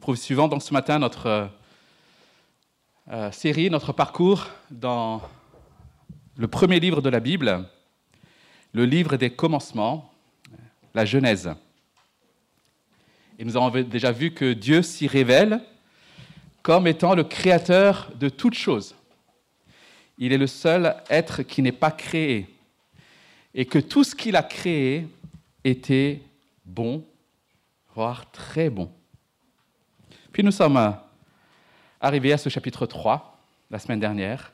poursuivons 0.00 0.48
donc 0.48 0.62
ce 0.62 0.72
matin 0.72 0.98
notre 0.98 1.26
euh, 1.26 1.46
euh, 3.12 3.32
série, 3.32 3.68
notre 3.68 3.92
parcours 3.92 4.46
dans 4.70 5.20
le 6.36 6.48
premier 6.48 6.80
livre 6.80 7.02
de 7.02 7.10
la 7.10 7.20
Bible, 7.20 7.68
le 8.72 8.86
livre 8.86 9.16
des 9.16 9.30
commencements, 9.30 10.10
la 10.94 11.04
Genèse. 11.04 11.50
Et 13.38 13.44
nous 13.44 13.56
avons 13.56 13.82
déjà 13.82 14.10
vu 14.10 14.32
que 14.32 14.54
Dieu 14.54 14.82
s'y 14.82 15.06
révèle 15.06 15.60
comme 16.62 16.86
étant 16.86 17.14
le 17.14 17.24
créateur 17.24 18.10
de 18.18 18.28
toutes 18.28 18.54
choses. 18.54 18.94
Il 20.18 20.32
est 20.32 20.38
le 20.38 20.46
seul 20.46 20.96
être 21.10 21.42
qui 21.42 21.62
n'est 21.62 21.72
pas 21.72 21.90
créé. 21.90 22.48
Et 23.54 23.66
que 23.66 23.78
tout 23.78 24.04
ce 24.04 24.14
qu'il 24.14 24.36
a 24.36 24.42
créé 24.42 25.06
était 25.64 26.20
bon, 26.64 27.04
voire 27.94 28.30
très 28.30 28.70
bon. 28.70 28.90
Puis 30.32 30.44
nous 30.44 30.52
sommes 30.52 30.96
arrivés 32.00 32.32
à 32.32 32.38
ce 32.38 32.48
chapitre 32.48 32.86
3, 32.86 33.36
la 33.68 33.80
semaine 33.80 33.98
dernière, 33.98 34.52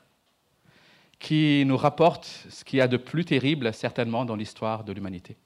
qui 1.19 1.63
nous 1.67 1.77
rapporte 1.77 2.25
ce 2.49 2.63
qu'il 2.63 2.79
y 2.79 2.81
a 2.81 2.87
de 2.87 2.97
plus 2.97 3.25
terrible, 3.25 3.71
certainement, 3.73 4.25
dans 4.25 4.35
l'histoire 4.35 4.83
de 4.83 4.91
l'humanité. 4.91 5.37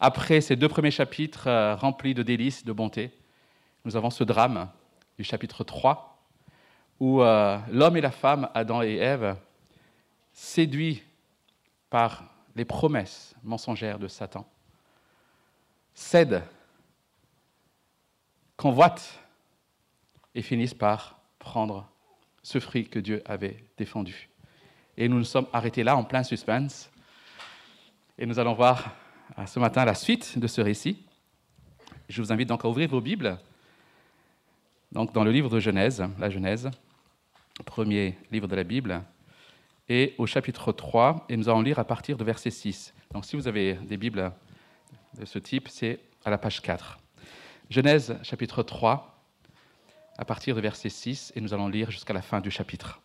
Après 0.00 0.40
ces 0.40 0.56
deux 0.56 0.68
premiers 0.68 0.90
chapitres 0.90 1.46
euh, 1.46 1.76
remplis 1.76 2.12
de 2.12 2.24
délices, 2.24 2.64
de 2.64 2.72
bonté, 2.72 3.12
nous 3.84 3.96
avons 3.96 4.10
ce 4.10 4.24
drame 4.24 4.68
du 5.16 5.22
chapitre 5.22 5.62
3, 5.62 6.18
où 6.98 7.22
euh, 7.22 7.58
l'homme 7.70 7.96
et 7.96 8.00
la 8.00 8.10
femme, 8.10 8.48
Adam 8.54 8.82
et 8.82 8.96
Ève, 8.96 9.36
séduits 10.32 11.04
par 11.88 12.24
les 12.56 12.64
promesses 12.64 13.36
mensongères 13.44 14.00
de 14.00 14.08
Satan, 14.08 14.44
cèdent, 15.94 16.42
convoitent 18.60 19.18
et 20.34 20.42
finissent 20.42 20.74
par 20.74 21.18
prendre 21.38 21.88
ce 22.42 22.60
fruit 22.60 22.86
que 22.86 22.98
Dieu 22.98 23.22
avait 23.24 23.64
défendu. 23.78 24.28
Et 24.98 25.08
nous 25.08 25.16
nous 25.16 25.24
sommes 25.24 25.46
arrêtés 25.54 25.82
là 25.82 25.96
en 25.96 26.04
plein 26.04 26.22
suspense. 26.22 26.90
Et 28.18 28.26
nous 28.26 28.38
allons 28.38 28.52
voir 28.52 28.94
ce 29.46 29.58
matin 29.58 29.86
la 29.86 29.94
suite 29.94 30.38
de 30.38 30.46
ce 30.46 30.60
récit. 30.60 31.06
Je 32.10 32.20
vous 32.20 32.34
invite 32.34 32.50
donc 32.50 32.62
à 32.66 32.68
ouvrir 32.68 32.90
vos 32.90 33.00
Bibles. 33.00 33.38
Donc 34.92 35.14
dans 35.14 35.24
le 35.24 35.32
livre 35.32 35.48
de 35.48 35.58
Genèse, 35.58 36.04
la 36.18 36.28
Genèse, 36.28 36.70
premier 37.64 38.18
livre 38.30 38.46
de 38.46 38.56
la 38.56 38.64
Bible, 38.64 39.02
et 39.88 40.14
au 40.18 40.26
chapitre 40.26 40.70
3, 40.70 41.24
et 41.30 41.36
nous 41.38 41.48
allons 41.48 41.62
lire 41.62 41.78
à 41.78 41.84
partir 41.84 42.18
de 42.18 42.24
verset 42.24 42.50
6. 42.50 42.92
Donc 43.14 43.24
si 43.24 43.36
vous 43.36 43.48
avez 43.48 43.72
des 43.74 43.96
Bibles 43.96 44.30
de 45.18 45.24
ce 45.24 45.38
type, 45.38 45.68
c'est 45.68 45.98
à 46.26 46.30
la 46.30 46.36
page 46.36 46.60
4. 46.60 46.98
Genèse 47.70 48.18
chapitre 48.24 48.64
3, 48.64 49.24
à 50.18 50.24
partir 50.24 50.56
de 50.56 50.60
verset 50.60 50.88
6 50.88 51.32
et 51.36 51.40
nous 51.40 51.54
allons 51.54 51.68
lire 51.68 51.92
jusqu'à 51.92 52.12
la 52.12 52.20
fin 52.20 52.40
du 52.40 52.50
chapitre. 52.50 53.00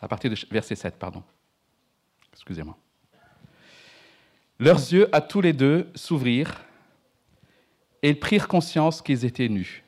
À 0.00 0.06
partir 0.06 0.30
de 0.30 0.36
verset 0.52 0.76
7, 0.76 1.00
pardon. 1.00 1.24
Excusez-moi. 2.32 2.78
Leurs 4.60 4.78
yeux 4.78 5.08
à 5.12 5.20
tous 5.20 5.40
les 5.40 5.52
deux 5.52 5.90
s'ouvrirent 5.96 6.60
et 8.02 8.10
ils 8.10 8.20
prirent 8.20 8.46
conscience 8.46 9.02
qu'ils 9.02 9.24
étaient 9.24 9.48
nus. 9.48 9.82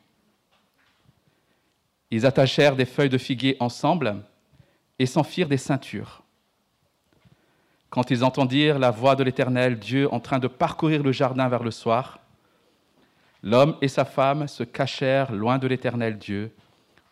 Ils 2.11 2.27
attachèrent 2.27 2.75
des 2.75 2.85
feuilles 2.85 3.09
de 3.09 3.19
figuier 3.19 3.57
ensemble 3.61 4.25
et 4.99 5.07
s'en 5.07 5.23
firent 5.23 5.49
des 5.49 5.57
ceintures. 5.57 6.24
Quand 7.95 8.11
ils 8.11 8.25
entendirent 8.25 8.81
la 8.81 8.91
voix 8.91 9.15
de 9.15 9.23
l'Éternel 9.23 9.79
Dieu 9.79 10.13
en 10.13 10.19
train 10.19 10.41
de 10.41 10.49
parcourir 10.49 11.01
le 11.01 11.13
jardin 11.13 11.49
vers 11.49 11.63
le 11.63 11.71
soir, 11.71 12.19
L'homme 13.45 13.77
et 13.81 13.87
sa 13.87 14.05
femme 14.05 14.49
se 14.49 14.65
cachèrent 14.65 15.31
loin 15.31 15.59
de 15.59 15.69
l'Éternel 15.69 16.19
Dieu, 16.19 16.53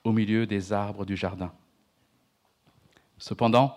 au 0.03 0.11
milieu 0.11 0.45
des 0.45 0.73
arbres 0.73 1.05
du 1.05 1.15
jardin. 1.15 1.53
Cependant, 3.17 3.77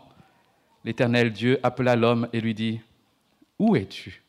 l'Éternel 0.84 1.32
Dieu 1.32 1.60
appela 1.62 1.96
l'homme 1.96 2.28
et 2.34 2.42
lui 2.42 2.56
dit, 2.56 2.82
Où 3.60 3.76
es-tu? 3.76 4.24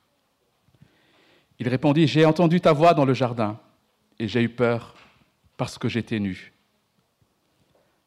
Il 1.58 1.68
répondit, 1.68 2.06
J'ai 2.06 2.26
entendu 2.26 2.60
ta 2.60 2.74
voix 2.74 2.92
dans 2.92 3.06
le 3.06 3.14
jardin, 3.14 3.58
et 4.18 4.28
j'ai 4.28 4.42
eu 4.42 4.50
peur 4.50 4.96
parce 5.56 5.78
que 5.78 5.88
j'étais 5.88 6.18
nu. 6.18 6.52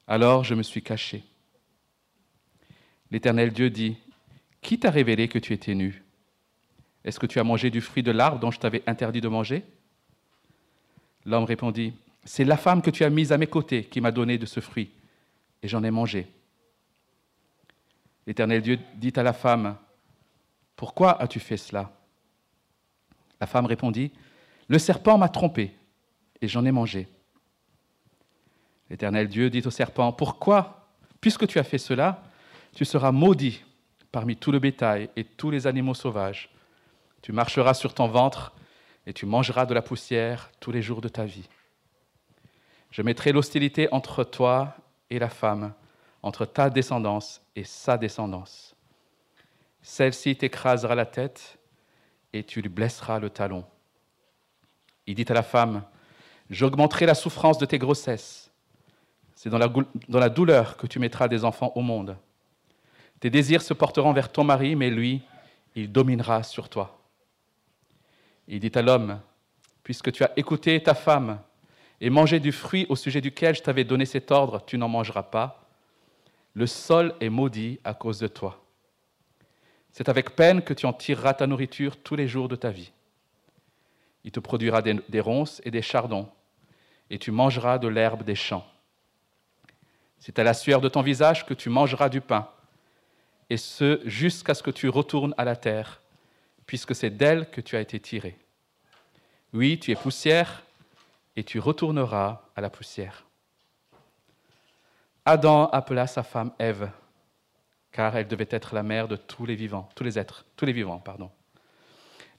Alors 0.06 0.44
je 0.44 0.54
me 0.54 0.62
suis 0.62 0.84
caché. 0.84 1.24
L'Éternel 3.10 3.52
Dieu 3.52 3.72
dit, 3.72 3.98
Qui 4.62 4.80
t'a 4.80 4.90
révélé 4.90 5.28
que 5.28 5.40
tu 5.40 5.54
étais 5.54 5.76
nu? 5.76 6.04
Est-ce 7.04 7.20
que 7.20 7.26
tu 7.26 7.40
as 7.40 7.44
mangé 7.44 7.70
du 7.70 7.82
fruit 7.82 8.04
de 8.04 8.12
l'arbre 8.12 8.40
dont 8.40 8.52
je 8.52 8.60
t'avais 8.60 8.84
interdit 8.88 9.22
de 9.22 9.28
manger? 9.28 9.64
L'homme 11.26 11.46
répondit, 11.46 11.94
C'est 12.26 12.44
la 12.44 12.58
femme 12.58 12.82
que 12.82 12.90
tu 12.90 13.04
as 13.04 13.10
mise 13.10 13.32
à 13.32 13.38
mes 13.38 13.48
côtés 13.48 13.86
qui 13.86 14.02
m'a 14.02 14.12
donné 14.12 14.38
de 14.38 14.46
ce 14.46 14.60
fruit, 14.60 14.92
et 15.64 15.68
j'en 15.68 15.84
ai 15.84 15.92
mangé. 15.92 16.28
L'Éternel 18.28 18.62
Dieu 18.62 18.80
dit 18.96 19.14
à 19.16 19.24
la 19.24 19.34
femme, 19.34 19.78
Pourquoi 20.76 21.22
as-tu 21.22 21.40
fait 21.40 21.58
cela? 21.58 21.92
La 23.40 23.48
femme 23.48 23.66
répondit, 23.66 24.12
Le 24.68 24.78
serpent 24.78 25.18
m'a 25.18 25.30
trompé, 25.30 25.74
et 26.42 26.48
j'en 26.48 26.66
ai 26.66 26.72
mangé. 26.72 27.08
L'Éternel 28.90 29.30
Dieu 29.30 29.50
dit 29.50 29.66
au 29.66 29.72
serpent, 29.72 30.12
Pourquoi, 30.12 30.90
puisque 31.22 31.48
tu 31.48 31.60
as 31.60 31.64
fait 31.64 31.78
cela, 31.78 32.24
tu 32.76 32.86
seras 32.86 33.12
maudit 33.12 33.64
parmi 34.12 34.36
tout 34.36 34.52
le 34.52 34.60
bétail 34.60 35.10
et 35.16 35.24
tous 35.24 35.52
les 35.52 35.68
animaux 35.68 35.94
sauvages. 35.94 36.50
Tu 37.22 37.32
marcheras 37.32 37.74
sur 37.74 37.94
ton 37.94 38.08
ventre 38.08 38.54
et 39.06 39.14
tu 39.14 39.26
mangeras 39.26 39.66
de 39.66 39.74
la 39.74 39.82
poussière 39.82 40.52
tous 40.60 40.72
les 40.72 40.82
jours 40.82 41.02
de 41.02 41.10
ta 41.10 41.26
vie. 41.26 41.48
Je 42.92 43.02
mettrai 43.02 43.32
l'hostilité 43.32 43.88
entre 43.92 44.24
toi 44.24 44.76
et 45.10 45.20
la 45.20 45.30
femme, 45.30 45.74
entre 46.24 46.46
ta 46.46 46.70
descendance 46.70 47.42
et 47.56 47.64
sa 47.64 47.98
descendance. 47.98 48.76
Celle-ci 49.82 50.36
t'écrasera 50.36 50.96
la 50.96 51.06
tête 51.06 51.58
et 52.34 52.44
tu 52.44 52.62
lui 52.62 52.70
blesseras 52.70 53.20
le 53.20 53.30
talon. 53.30 53.66
Il 55.08 55.16
dit 55.16 55.26
à 55.30 55.34
la 55.34 55.44
femme, 55.44 55.84
J'augmenterai 56.50 57.06
la 57.06 57.14
souffrance 57.14 57.60
de 57.60 57.66
tes 57.66 57.78
grossesses. 57.78 58.52
C'est 59.36 59.50
dans 59.50 59.60
la, 59.60 60.30
douleur 60.30 60.78
que 60.78 60.88
tu 60.88 61.00
mettras 61.00 61.28
des 61.28 61.46
enfants 61.46 61.72
au 61.76 61.82
monde. 61.82 62.18
Tes 63.20 63.30
désirs 63.30 63.62
se 63.62 63.74
porteront 63.74 64.14
vers 64.14 64.32
ton 64.32 64.44
mari, 64.44 64.76
mais 64.76 64.90
lui, 64.90 65.22
il 65.76 65.92
dominera 65.92 66.44
sur 66.44 66.70
toi. 66.70 67.00
Il 68.48 68.60
dit 68.60 68.72
à 68.76 68.82
l'homme, 68.82 69.20
puisque 69.84 70.12
tu 70.12 70.24
as 70.24 70.32
écouté 70.38 70.82
ta 70.82 70.94
femme 70.94 71.40
et 72.02 72.10
mangé 72.10 72.40
du 72.40 72.52
fruit 72.52 72.86
au 72.90 72.96
sujet 72.96 73.22
duquel 73.22 73.56
je 73.56 73.62
t'avais 73.62 73.84
donné 73.84 74.06
cet 74.06 74.32
ordre, 74.32 74.64
tu 74.66 74.78
n'en 74.78 74.88
mangeras 74.88 75.24
pas, 75.24 75.68
le 76.54 76.66
sol 76.66 77.14
est 77.20 77.30
maudit 77.30 77.80
à 77.84 77.94
cause 77.94 78.20
de 78.20 78.28
toi. 78.28 78.64
C'est 79.92 80.10
avec 80.10 80.36
peine 80.36 80.62
que 80.62 80.74
tu 80.74 80.86
en 80.86 80.94
tireras 80.94 81.34
ta 81.34 81.48
nourriture 81.48 81.98
tous 81.98 82.16
les 82.16 82.28
jours 82.28 82.48
de 82.48 82.56
ta 82.56 82.70
vie. 82.70 82.92
Il 84.24 84.32
te 84.32 84.40
produira 84.40 84.82
des, 84.82 85.20
ronces 85.20 85.62
et 85.66 85.72
des 85.72 85.82
chardons, 85.82 86.30
et 87.10 87.18
tu 87.18 87.32
mangeras 87.32 87.78
de 87.78 87.88
l'herbe 87.88 88.24
des 88.24 88.36
champs. 88.36 88.66
C'est 90.20 90.38
à 90.40 90.44
la 90.44 90.54
sueur 90.54 90.82
de 90.82 90.90
ton 90.90 91.02
visage 91.02 91.46
que 91.46 91.54
tu 91.54 91.70
mangeras 91.70 92.10
du 92.10 92.22
pain, 92.22 92.50
et 93.50 93.58
ce 93.58 94.02
jusqu'à 94.06 94.54
ce 94.54 94.64
que 94.64 94.72
tu 94.72 94.90
retournes 94.90 95.34
à 95.38 95.46
la 95.46 95.56
terre, 95.56 96.02
puisque 96.66 96.96
c'est 96.96 97.10
d'elle 97.10 97.50
que 97.50 97.62
tu 97.62 97.76
as 97.76 97.82
été 97.82 98.00
tiré. 98.00 98.38
Oui, 99.54 99.80
tu 99.80 99.92
es 99.92 99.96
poussière, 99.96 100.64
et 101.36 101.44
tu 101.44 101.60
retourneras 101.60 102.42
à 102.56 102.60
la 102.60 102.70
poussière. 102.70 103.26
Adam 105.26 105.70
appela 105.70 106.06
sa 106.06 106.22
femme 106.22 106.52
Ève, 106.60 106.90
car 107.92 108.18
elle 108.18 108.28
devait 108.28 108.48
être 108.50 108.76
la 108.76 108.84
mère 108.84 109.08
de 109.08 109.16
tous 109.16 109.46
les 109.46 109.56
vivants, 109.56 109.88
tous 109.96 110.04
les 110.04 110.20
êtres, 110.20 110.46
tous 110.58 110.66
les 110.66 110.74
vivants, 110.74 111.00
pardon. 111.00 111.32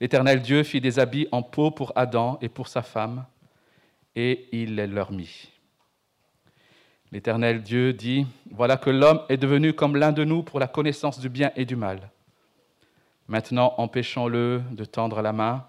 L'Éternel 0.00 0.42
Dieu 0.42 0.62
fit 0.64 0.80
des 0.80 0.98
habits 0.98 1.28
en 1.32 1.42
peau 1.42 1.70
pour 1.70 1.92
Adam 1.96 2.38
et 2.42 2.48
pour 2.50 2.68
sa 2.68 2.82
femme, 2.82 3.24
et 4.14 4.48
il 4.52 4.74
les 4.74 4.86
leur 4.86 5.12
mit. 5.12 5.50
L'Éternel 7.12 7.62
Dieu 7.62 7.92
dit, 7.92 8.26
Voilà 8.50 8.76
que 8.76 8.90
l'homme 8.90 9.22
est 9.28 9.36
devenu 9.36 9.72
comme 9.72 9.96
l'un 9.96 10.12
de 10.12 10.24
nous 10.24 10.42
pour 10.42 10.60
la 10.60 10.68
connaissance 10.68 11.18
du 11.18 11.28
bien 11.28 11.50
et 11.56 11.64
du 11.64 11.76
mal. 11.76 12.10
Maintenant, 13.26 13.74
empêchons-le 13.78 14.62
de 14.70 14.84
tendre 14.84 15.22
la 15.22 15.32
main, 15.32 15.66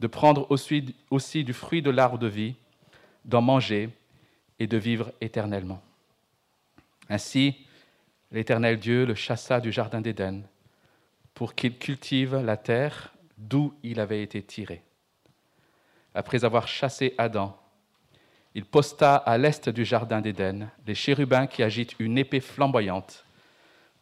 de 0.00 0.06
prendre 0.06 0.46
aussi, 0.50 1.44
du 1.44 1.52
fruit 1.52 1.82
de 1.82 1.90
l'arbre 1.90 2.18
de 2.18 2.26
vie, 2.26 2.54
d'en 3.24 3.42
manger 3.42 3.90
et 4.58 4.66
de 4.66 4.76
vivre 4.76 5.12
éternellement. 5.20 5.82
Ainsi, 7.08 7.66
l'Éternel 8.32 8.78
Dieu 8.78 9.06
le 9.06 9.14
chassa 9.14 9.60
du 9.60 9.72
Jardin 9.72 10.00
d'Éden 10.00 10.42
pour 11.34 11.54
qu'il 11.54 11.76
cultive 11.78 12.36
la 12.36 12.56
terre 12.56 13.12
d'où 13.36 13.74
il 13.82 14.00
avait 14.00 14.22
été 14.22 14.42
tiré. 14.42 14.82
Après 16.14 16.44
avoir 16.44 16.66
chassé 16.66 17.14
Adam, 17.18 17.58
il 18.56 18.64
posta 18.64 19.16
à 19.16 19.36
l'est 19.36 19.68
du 19.68 19.84
Jardin 19.84 20.22
d'Éden 20.22 20.70
les 20.86 20.94
chérubins 20.94 21.46
qui 21.46 21.62
agitent 21.62 21.94
une 21.98 22.16
épée 22.16 22.40
flamboyante 22.40 23.26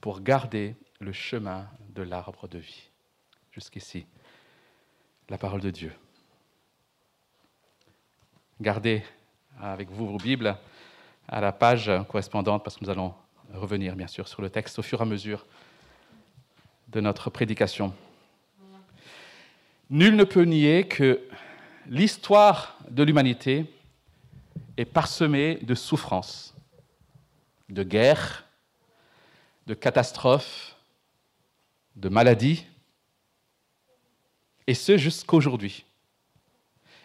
pour 0.01 0.21
garder 0.21 0.77
le 1.01 1.11
chemin 1.11 1.67
de 1.93 2.03
l'arbre 2.03 2.47
de 2.47 2.59
vie. 2.59 2.89
Jusqu'ici, 3.51 4.07
la 5.29 5.39
parole 5.39 5.61
de 5.61 5.71
Dieu. 5.71 5.93
Gardez 8.61 9.03
avec 9.61 9.91
vous 9.91 10.07
vos 10.07 10.19
Bibles 10.19 10.57
à 11.27 11.41
la 11.41 11.51
page 11.51 11.91
correspondante 12.09 12.63
parce 12.63 12.77
que 12.77 12.85
nous 12.85 12.91
allons 12.91 13.13
revenir 13.53 13.97
bien 13.97 14.07
sûr 14.07 14.29
sur 14.29 14.41
le 14.41 14.51
texte 14.51 14.79
au 14.79 14.83
fur 14.83 15.01
et 15.01 15.03
à 15.03 15.07
mesure 15.07 15.47
de 16.91 17.01
notre 17.01 17.29
prédication. 17.29 17.93
Nul 19.91 20.15
ne 20.15 20.23
peut 20.23 20.45
nier 20.45 20.87
que 20.87 21.21
l'histoire 21.89 22.79
de 22.89 23.03
l'humanité 23.03 23.67
est 24.77 24.85
parsemée 24.85 25.57
de 25.63 25.75
souffrances, 25.75 26.55
de 27.69 27.83
guerres, 27.83 28.45
de 29.67 29.75
catastrophes, 29.75 30.77
de 31.97 32.09
maladies, 32.09 32.67
et 34.67 34.75
ce 34.75 34.97
jusqu'aujourd'hui. 34.97 35.85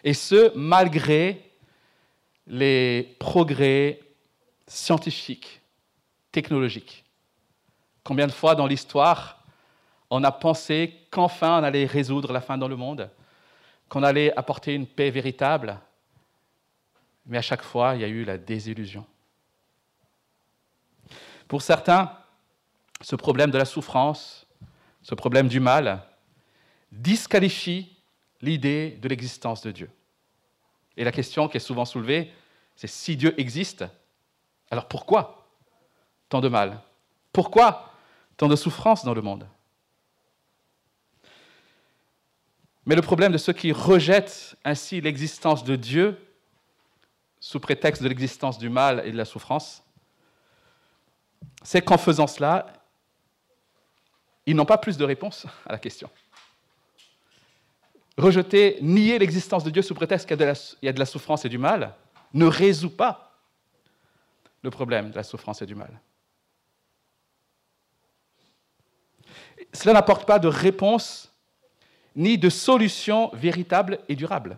Et 0.04 0.13
ce, 0.13 0.56
malgré 0.57 1.51
les 2.48 3.16
progrès 3.19 4.00
scientifiques, 4.68 5.62
technologiques. 6.31 7.04
Combien 8.04 8.27
de 8.27 8.31
fois 8.31 8.56
dans 8.56 8.68
l'histoire 8.68 9.44
on 10.12 10.24
a 10.24 10.31
pensé 10.31 10.95
qu'enfin 11.12 11.60
on 11.60 11.63
allait 11.63 11.86
résoudre 11.86 12.33
la 12.33 12.42
faim 12.42 12.57
dans 12.57 12.68
le 12.68 12.75
monde, 12.75 13.12
qu'on 13.89 14.01
allait 14.01 14.36
apporter 14.36 14.74
une 14.74 14.88
paix 14.88 15.12
véritable, 15.12 15.80
mais 17.29 17.37
à 17.37 17.41
chaque 17.41 17.61
fois 17.61 17.95
il 17.95 18.01
y 18.01 18.03
a 18.03 18.07
eu 18.07 18.25
la 18.25 18.37
désillusion. 18.37 19.05
Pour 21.47 21.61
certains, 21.61 22.11
ce 23.01 23.15
problème 23.15 23.51
de 23.51 23.57
la 23.57 23.65
souffrance, 23.65 24.45
ce 25.01 25.15
problème 25.15 25.47
du 25.47 25.59
mal, 25.59 26.03
disqualifie 26.91 27.95
l'idée 28.41 28.97
de 29.01 29.07
l'existence 29.07 29.61
de 29.61 29.71
Dieu. 29.71 29.89
Et 30.97 31.03
la 31.03 31.11
question 31.11 31.47
qui 31.47 31.57
est 31.57 31.61
souvent 31.61 31.85
soulevée, 31.85 32.31
c'est 32.75 32.87
si 32.87 33.15
Dieu 33.15 33.39
existe, 33.39 33.85
alors 34.69 34.87
pourquoi 34.87 35.47
tant 36.27 36.41
de 36.41 36.49
mal? 36.49 36.81
Pourquoi 37.31 37.93
tant 38.37 38.47
de 38.47 38.55
souffrance 38.55 39.05
dans 39.05 39.13
le 39.13 39.21
monde? 39.21 39.47
Mais 42.85 42.95
le 42.95 43.01
problème 43.01 43.31
de 43.31 43.37
ceux 43.37 43.53
qui 43.53 43.71
rejettent 43.71 44.55
ainsi 44.63 44.99
l'existence 44.99 45.63
de 45.63 45.75
Dieu, 45.75 46.17
sous 47.39 47.59
prétexte 47.59 48.03
de 48.03 48.07
l'existence 48.07 48.57
du 48.57 48.69
mal 48.69 49.01
et 49.06 49.12
de 49.12 49.18
la 49.18 49.25
souffrance, 49.25 49.83
c'est 51.63 51.81
qu'en 51.81 51.97
faisant 51.97 52.27
cela, 52.27 52.74
ils 54.45 54.56
n'ont 54.56 54.65
pas 54.65 54.77
plus 54.77 54.97
de 54.97 55.03
réponse 55.03 55.45
à 55.65 55.71
la 55.71 55.80
question 55.80 56.09
rejeter, 58.19 58.77
nier 58.81 59.18
l'existence 59.18 59.63
de 59.63 59.69
Dieu 59.69 59.81
sous 59.81 59.95
prétexte 59.95 60.27
qu'il 60.27 60.38
y, 60.81 60.88
a 60.88 60.94
de 60.94 61.00
la 61.00 61.06
souffrance 61.06 61.45
et 61.45 61.50
du 61.50 61.57
mal, 61.57 61.95
ne 62.33 62.45
résout 62.45 62.89
pas 62.95 63.39
le 64.62 64.69
problème 64.69 65.09
de 65.12 65.15
la 65.15 65.24
souffrance 65.24 65.62
et 65.62 65.65
du 65.65 65.75
mal. 65.75 66.00
Cela 69.74 69.94
n'apporte 69.94 70.27
pas 70.27 70.39
de 70.39 70.47
réponse 70.47 71.33
ni 72.15 72.38
de 72.38 72.50
solution 72.50 73.30
véritable 73.33 74.00
et 74.09 74.15
durable. 74.15 74.57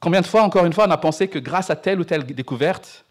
Combien 0.00 0.20
de 0.20 0.26
fois, 0.26 0.42
encore 0.42 0.64
une 0.64 0.72
fois, 0.72 0.86
on 0.86 0.90
a 0.90 0.98
pensé 0.98 1.28
que 1.28 1.38
grâce 1.38 1.70
à 1.70 1.76
telle 1.76 1.98
ou 2.00 2.04
telle 2.04 2.24
découverte, 2.24 3.04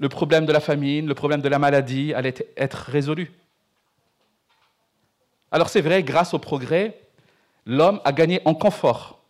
le 0.00 0.08
problème 0.08 0.46
de 0.46 0.52
la 0.52 0.60
famine, 0.60 1.06
le 1.06 1.14
problème 1.14 1.40
de 1.40 1.48
la 1.48 1.58
maladie 1.58 2.12
allait 2.14 2.34
être 2.56 2.76
résolu? 2.76 3.32
Alors 5.50 5.68
c'est 5.68 5.80
vrai, 5.80 6.02
grâce 6.02 6.34
au 6.34 6.38
progrès, 6.38 7.00
l'homme 7.66 8.00
a 8.04 8.12
gagné 8.12 8.42
en 8.44 8.54
confort. 8.54 9.20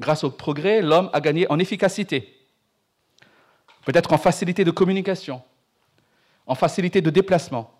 Grâce 0.00 0.24
au 0.24 0.30
progrès, 0.30 0.82
l'homme 0.82 1.10
a 1.12 1.20
gagné 1.20 1.50
en 1.50 1.58
efficacité. 1.58 2.36
Peut-être 3.84 4.12
en 4.12 4.18
facilité 4.18 4.64
de 4.64 4.70
communication, 4.70 5.42
en 6.46 6.54
facilité 6.54 7.00
de 7.00 7.10
déplacement. 7.10 7.72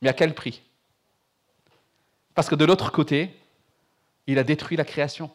Mais 0.00 0.08
à 0.08 0.12
quel 0.12 0.34
prix? 0.34 0.62
Parce 2.34 2.48
que 2.48 2.54
de 2.54 2.64
l'autre 2.64 2.90
côté, 2.90 3.36
il 4.26 4.38
a 4.38 4.44
détruit 4.44 4.76
la 4.76 4.84
création. 4.84 5.30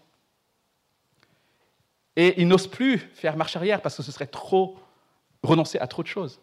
Et 2.20 2.42
il 2.42 2.50
n'ose 2.50 2.68
plus 2.68 2.98
faire 2.98 3.38
marche 3.38 3.56
arrière 3.56 3.82
parce 3.82 3.96
que 3.96 4.04
ce 4.04 4.12
serait 4.12 4.28
trop 4.28 4.78
renoncer 5.42 5.80
à 5.80 5.88
trop 5.88 6.04
de 6.04 6.08
choses. 6.10 6.42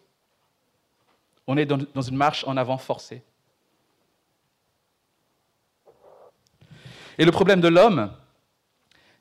On 1.45 1.55
est 1.55 1.67
dans 1.67 2.01
une 2.01 2.17
marche 2.17 2.43
en 2.47 2.57
avant 2.57 2.79
forcée. 2.79 3.21
Et 7.19 7.25
le 7.25 7.31
problème 7.31 7.61
de 7.61 7.67
l'homme, 7.67 8.11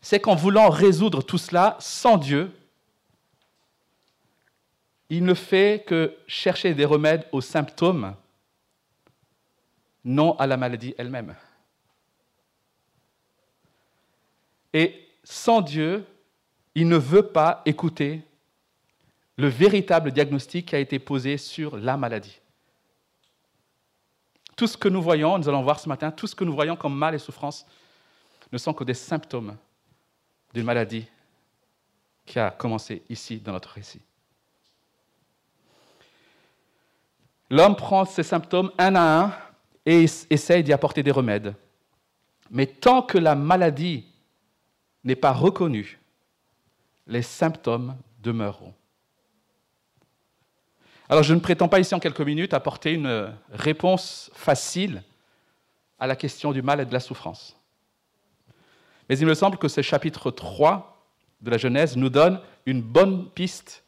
c'est 0.00 0.18
qu'en 0.18 0.34
voulant 0.34 0.70
résoudre 0.70 1.20
tout 1.22 1.36
cela 1.36 1.76
sans 1.78 2.16
Dieu, 2.16 2.50
il 5.10 5.26
ne 5.26 5.34
fait 5.34 5.84
que 5.86 6.16
chercher 6.26 6.72
des 6.72 6.86
remèdes 6.86 7.28
aux 7.32 7.42
symptômes, 7.42 8.14
non 10.06 10.38
à 10.38 10.46
la 10.46 10.56
maladie 10.56 10.94
elle-même. 10.96 11.36
Et 14.72 15.06
sans 15.22 15.60
Dieu, 15.60 16.06
il 16.76 16.86
ne 16.86 16.98
veut 16.98 17.22
pas 17.22 17.62
écouter 17.64 18.22
le 19.38 19.48
véritable 19.48 20.12
diagnostic 20.12 20.66
qui 20.66 20.76
a 20.76 20.78
été 20.78 20.98
posé 20.98 21.38
sur 21.38 21.78
la 21.78 21.96
maladie. 21.96 22.38
Tout 24.56 24.66
ce 24.66 24.76
que 24.76 24.88
nous 24.88 25.00
voyons, 25.00 25.38
nous 25.38 25.48
allons 25.48 25.62
voir 25.62 25.80
ce 25.80 25.88
matin, 25.88 26.10
tout 26.10 26.26
ce 26.26 26.34
que 26.34 26.44
nous 26.44 26.54
voyons 26.54 26.76
comme 26.76 26.94
mal 26.94 27.14
et 27.14 27.18
souffrance, 27.18 27.66
ne 28.52 28.58
sont 28.58 28.74
que 28.74 28.84
des 28.84 28.94
symptômes 28.94 29.56
d'une 30.52 30.66
maladie 30.66 31.06
qui 32.26 32.38
a 32.38 32.50
commencé 32.50 33.02
ici 33.08 33.38
dans 33.40 33.52
notre 33.52 33.70
récit. 33.70 34.02
L'homme 37.48 37.76
prend 37.76 38.04
ces 38.04 38.22
symptômes 38.22 38.70
un 38.76 38.94
à 38.96 39.24
un 39.24 39.34
et 39.86 40.04
essaye 40.28 40.62
d'y 40.62 40.74
apporter 40.74 41.02
des 41.02 41.10
remèdes. 41.10 41.54
Mais 42.50 42.66
tant 42.66 43.00
que 43.00 43.16
la 43.16 43.34
maladie 43.34 44.04
n'est 45.04 45.16
pas 45.16 45.32
reconnue, 45.32 45.98
les 47.06 47.22
symptômes 47.22 47.96
demeureront. 48.20 48.74
Alors 51.08 51.22
je 51.22 51.34
ne 51.34 51.40
prétends 51.40 51.68
pas 51.68 51.78
ici 51.78 51.94
en 51.94 52.00
quelques 52.00 52.20
minutes 52.20 52.52
apporter 52.54 52.92
une 52.92 53.32
réponse 53.52 54.30
facile 54.34 55.02
à 55.98 56.06
la 56.06 56.16
question 56.16 56.52
du 56.52 56.62
mal 56.62 56.80
et 56.80 56.84
de 56.84 56.92
la 56.92 57.00
souffrance. 57.00 57.56
Mais 59.08 59.18
il 59.18 59.26
me 59.26 59.34
semble 59.34 59.56
que 59.56 59.68
ce 59.68 59.82
chapitre 59.82 60.30
3 60.30 61.06
de 61.40 61.50
la 61.50 61.58
Genèse 61.58 61.96
nous 61.96 62.10
donne 62.10 62.40
une 62.66 62.82
bonne 62.82 63.30
piste 63.30 63.84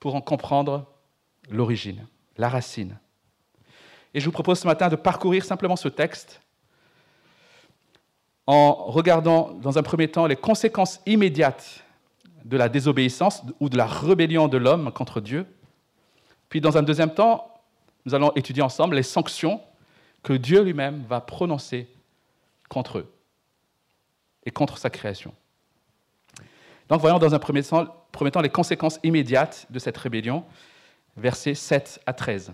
pour 0.00 0.16
en 0.16 0.20
comprendre 0.20 0.86
l'origine, 1.48 2.06
la 2.36 2.48
racine. 2.48 2.98
Et 4.14 4.20
je 4.20 4.24
vous 4.24 4.32
propose 4.32 4.58
ce 4.58 4.66
matin 4.66 4.88
de 4.88 4.96
parcourir 4.96 5.44
simplement 5.44 5.76
ce 5.76 5.88
texte 5.88 6.40
en 8.46 8.74
regardant 8.74 9.52
dans 9.52 9.78
un 9.78 9.82
premier 9.82 10.08
temps 10.08 10.26
les 10.26 10.36
conséquences 10.36 11.00
immédiates 11.06 11.84
de 12.44 12.56
la 12.56 12.68
désobéissance 12.68 13.42
ou 13.60 13.68
de 13.68 13.76
la 13.76 13.86
rébellion 13.86 14.48
de 14.48 14.58
l'homme 14.58 14.92
contre 14.92 15.20
Dieu. 15.20 15.46
Puis 16.48 16.60
dans 16.60 16.76
un 16.76 16.82
deuxième 16.82 17.14
temps, 17.14 17.52
nous 18.04 18.14
allons 18.14 18.32
étudier 18.34 18.62
ensemble 18.62 18.96
les 18.96 19.02
sanctions 19.02 19.60
que 20.22 20.32
Dieu 20.32 20.62
lui-même 20.62 21.04
va 21.08 21.20
prononcer 21.20 21.88
contre 22.68 22.98
eux 22.98 23.12
et 24.44 24.50
contre 24.50 24.78
sa 24.78 24.90
création. 24.90 25.34
Donc 26.88 27.00
voyons 27.00 27.18
dans 27.18 27.34
un 27.34 27.38
premier 27.38 27.62
temps, 27.62 28.40
les 28.40 28.50
conséquences 28.50 28.98
immédiates 29.02 29.66
de 29.70 29.78
cette 29.78 29.96
rébellion, 29.96 30.44
versets 31.16 31.54
7 31.54 32.00
à 32.06 32.12
13. 32.12 32.52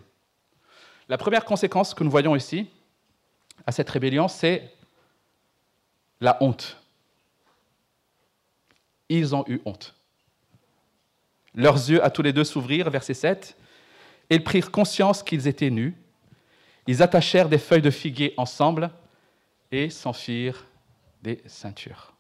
La 1.09 1.18
première 1.18 1.45
conséquence 1.45 1.95
que 1.95 2.04
nous 2.04 2.11
voyons 2.11 2.37
ici 2.37 2.68
à 3.66 3.73
cette 3.73 3.88
rébellion, 3.90 4.28
c'est 4.28 4.73
la 6.21 6.37
honte. 6.42 6.76
Ils 9.09 9.35
ont 9.35 9.45
eu 9.49 9.61
honte. 9.65 9.95
Leurs 11.55 11.91
yeux 11.91 12.05
à 12.05 12.11
tous 12.11 12.23
les 12.23 12.33
deux 12.33 12.45
s'ouvrirent, 12.45 12.91
verset 12.91 13.15
7, 13.15 13.57
et 14.31 14.37
ils 14.37 14.45
prirent 14.45 14.71
conscience 14.71 15.23
qu'ils 15.23 15.49
étaient 15.49 15.71
nus. 15.71 15.97
Ils 16.87 17.03
attachèrent 17.03 17.49
des 17.49 17.59
feuilles 17.59 17.83
de 17.83 17.91
figuier 17.91 18.35
ensemble 18.37 18.91
et 19.71 19.91
s'enfuirent 19.91 20.65
des 21.23 21.43
ceintures. 21.47 22.15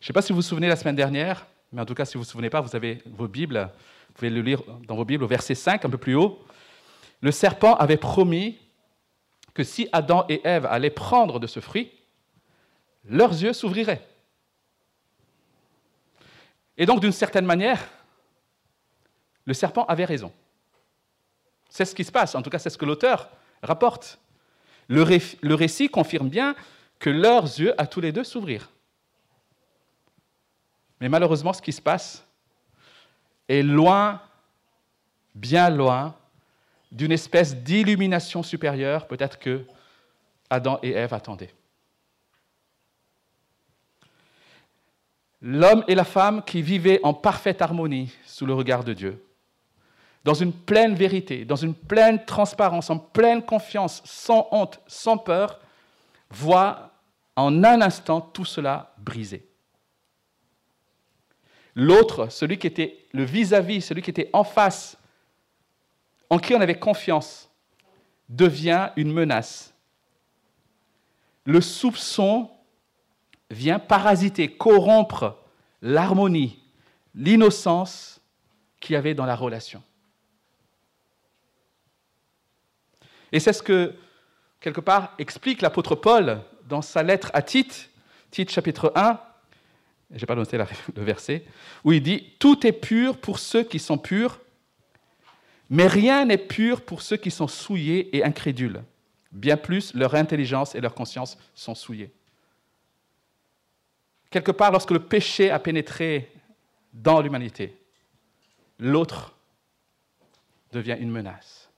Je 0.00 0.04
ne 0.04 0.06
sais 0.08 0.12
pas 0.12 0.22
si 0.22 0.32
vous 0.32 0.36
vous 0.36 0.42
souvenez 0.42 0.68
la 0.68 0.76
semaine 0.76 0.96
dernière, 0.96 1.46
mais 1.72 1.80
en 1.80 1.84
tout 1.84 1.94
cas, 1.94 2.04
si 2.04 2.14
vous 2.14 2.20
ne 2.20 2.24
vous 2.24 2.30
souvenez 2.30 2.50
pas, 2.50 2.60
vous 2.60 2.74
avez 2.74 3.02
vos 3.06 3.28
Bibles, 3.28 3.70
vous 4.08 4.14
pouvez 4.14 4.30
le 4.30 4.42
lire 4.42 4.62
dans 4.88 4.96
vos 4.96 5.04
Bibles 5.04 5.24
au 5.24 5.28
verset 5.28 5.54
5, 5.54 5.84
un 5.84 5.90
peu 5.90 5.98
plus 5.98 6.14
haut. 6.14 6.44
Le 7.20 7.30
serpent 7.30 7.74
avait 7.76 7.96
promis 7.96 8.58
que 9.54 9.62
si 9.62 9.88
Adam 9.92 10.24
et 10.28 10.40
Ève 10.44 10.66
allaient 10.66 10.90
prendre 10.90 11.38
de 11.38 11.46
ce 11.46 11.60
fruit, 11.60 11.92
leurs 13.04 13.32
yeux 13.32 13.52
s'ouvriraient. 13.52 14.06
Et 16.76 16.86
donc, 16.86 17.00
d'une 17.00 17.12
certaine 17.12 17.44
manière, 17.44 17.80
le 19.44 19.54
serpent 19.54 19.84
avait 19.86 20.04
raison. 20.04 20.32
C'est 21.68 21.84
ce 21.84 21.94
qui 21.94 22.04
se 22.04 22.12
passe, 22.12 22.34
en 22.34 22.42
tout 22.42 22.50
cas, 22.50 22.58
c'est 22.58 22.70
ce 22.70 22.78
que 22.78 22.84
l'auteur 22.84 23.30
rapporte. 23.62 24.18
Le, 24.88 25.54
récit 25.54 25.88
confirme 25.88 26.28
bien 26.28 26.54
que 26.98 27.10
leurs 27.10 27.44
yeux 27.44 27.80
à 27.80 27.86
tous 27.86 28.00
les 28.00 28.12
deux 28.12 28.24
s'ouvrirent. 28.24 28.70
Mais 31.00 31.08
malheureusement, 31.08 31.52
ce 31.52 31.62
qui 31.62 31.72
se 31.72 31.80
passe 31.80 32.24
est 33.48 33.62
loin, 33.62 34.20
bien 35.34 35.70
loin, 35.70 36.14
d'une 36.90 37.12
espèce 37.12 37.56
d'illumination 37.56 38.42
supérieure, 38.42 39.06
peut-être 39.06 39.38
que 39.38 39.64
Adam 40.50 40.78
et 40.82 40.90
Ève 40.90 41.14
attendaient. 41.14 41.54
L'homme 45.42 45.84
et 45.88 45.96
la 45.96 46.04
femme 46.04 46.44
qui 46.44 46.62
vivaient 46.62 47.00
en 47.02 47.12
parfaite 47.12 47.60
harmonie 47.60 48.12
sous 48.24 48.46
le 48.46 48.54
regard 48.54 48.84
de 48.84 48.92
Dieu, 48.92 49.24
dans 50.22 50.34
une 50.34 50.52
pleine 50.52 50.94
vérité, 50.94 51.44
dans 51.44 51.56
une 51.56 51.74
pleine 51.74 52.24
transparence, 52.24 52.90
en 52.90 52.98
pleine 52.98 53.42
confiance, 53.42 54.02
sans 54.04 54.46
honte, 54.52 54.80
sans 54.86 55.18
peur, 55.18 55.58
voient 56.30 56.92
en 57.34 57.64
un 57.64 57.80
instant 57.80 58.20
tout 58.20 58.44
cela 58.44 58.94
brisé. 58.98 59.44
L'autre, 61.74 62.28
celui 62.30 62.58
qui 62.58 62.68
était 62.68 63.06
le 63.12 63.24
vis-à-vis, 63.24 63.80
celui 63.80 64.02
qui 64.02 64.10
était 64.10 64.30
en 64.32 64.44
face, 64.44 64.96
en 66.30 66.38
qui 66.38 66.54
on 66.54 66.60
avait 66.60 66.78
confiance, 66.78 67.50
devient 68.28 68.90
une 68.96 69.12
menace. 69.12 69.74
Le 71.44 71.60
soupçon 71.60 72.48
vient 73.52 73.78
parasiter, 73.78 74.48
corrompre 74.48 75.38
l'harmonie, 75.82 76.58
l'innocence 77.14 78.20
qu'il 78.80 78.94
y 78.94 78.96
avait 78.96 79.14
dans 79.14 79.26
la 79.26 79.36
relation. 79.36 79.82
Et 83.30 83.40
c'est 83.40 83.52
ce 83.52 83.62
que, 83.62 83.94
quelque 84.60 84.80
part, 84.80 85.14
explique 85.18 85.62
l'apôtre 85.62 85.94
Paul 85.94 86.40
dans 86.68 86.82
sa 86.82 87.02
lettre 87.02 87.30
à 87.34 87.42
Tite, 87.42 87.90
Tite 88.30 88.50
chapitre 88.50 88.92
1, 88.94 89.20
je 90.10 90.20
n'ai 90.20 90.26
pas 90.26 90.34
noté 90.34 90.58
le 90.96 91.02
verset, 91.02 91.44
où 91.84 91.92
il 91.92 92.02
dit 92.02 92.34
Tout 92.38 92.66
est 92.66 92.72
pur 92.72 93.18
pour 93.18 93.38
ceux 93.38 93.62
qui 93.62 93.78
sont 93.78 93.98
purs, 93.98 94.40
mais 95.70 95.86
rien 95.86 96.24
n'est 96.24 96.38
pur 96.38 96.82
pour 96.82 97.02
ceux 97.02 97.16
qui 97.16 97.30
sont 97.30 97.48
souillés 97.48 98.14
et 98.16 98.24
incrédules. 98.24 98.82
Bien 99.30 99.56
plus, 99.56 99.94
leur 99.94 100.14
intelligence 100.14 100.74
et 100.74 100.80
leur 100.80 100.94
conscience 100.94 101.38
sont 101.54 101.74
souillées. 101.74 102.12
Quelque 104.32 104.50
part, 104.50 104.72
lorsque 104.72 104.90
le 104.90 104.98
péché 104.98 105.50
a 105.50 105.58
pénétré 105.58 106.32
dans 106.94 107.20
l'humanité, 107.20 107.76
l'autre 108.78 109.36
devient 110.72 110.96
une 110.98 111.10
menace. 111.10 111.70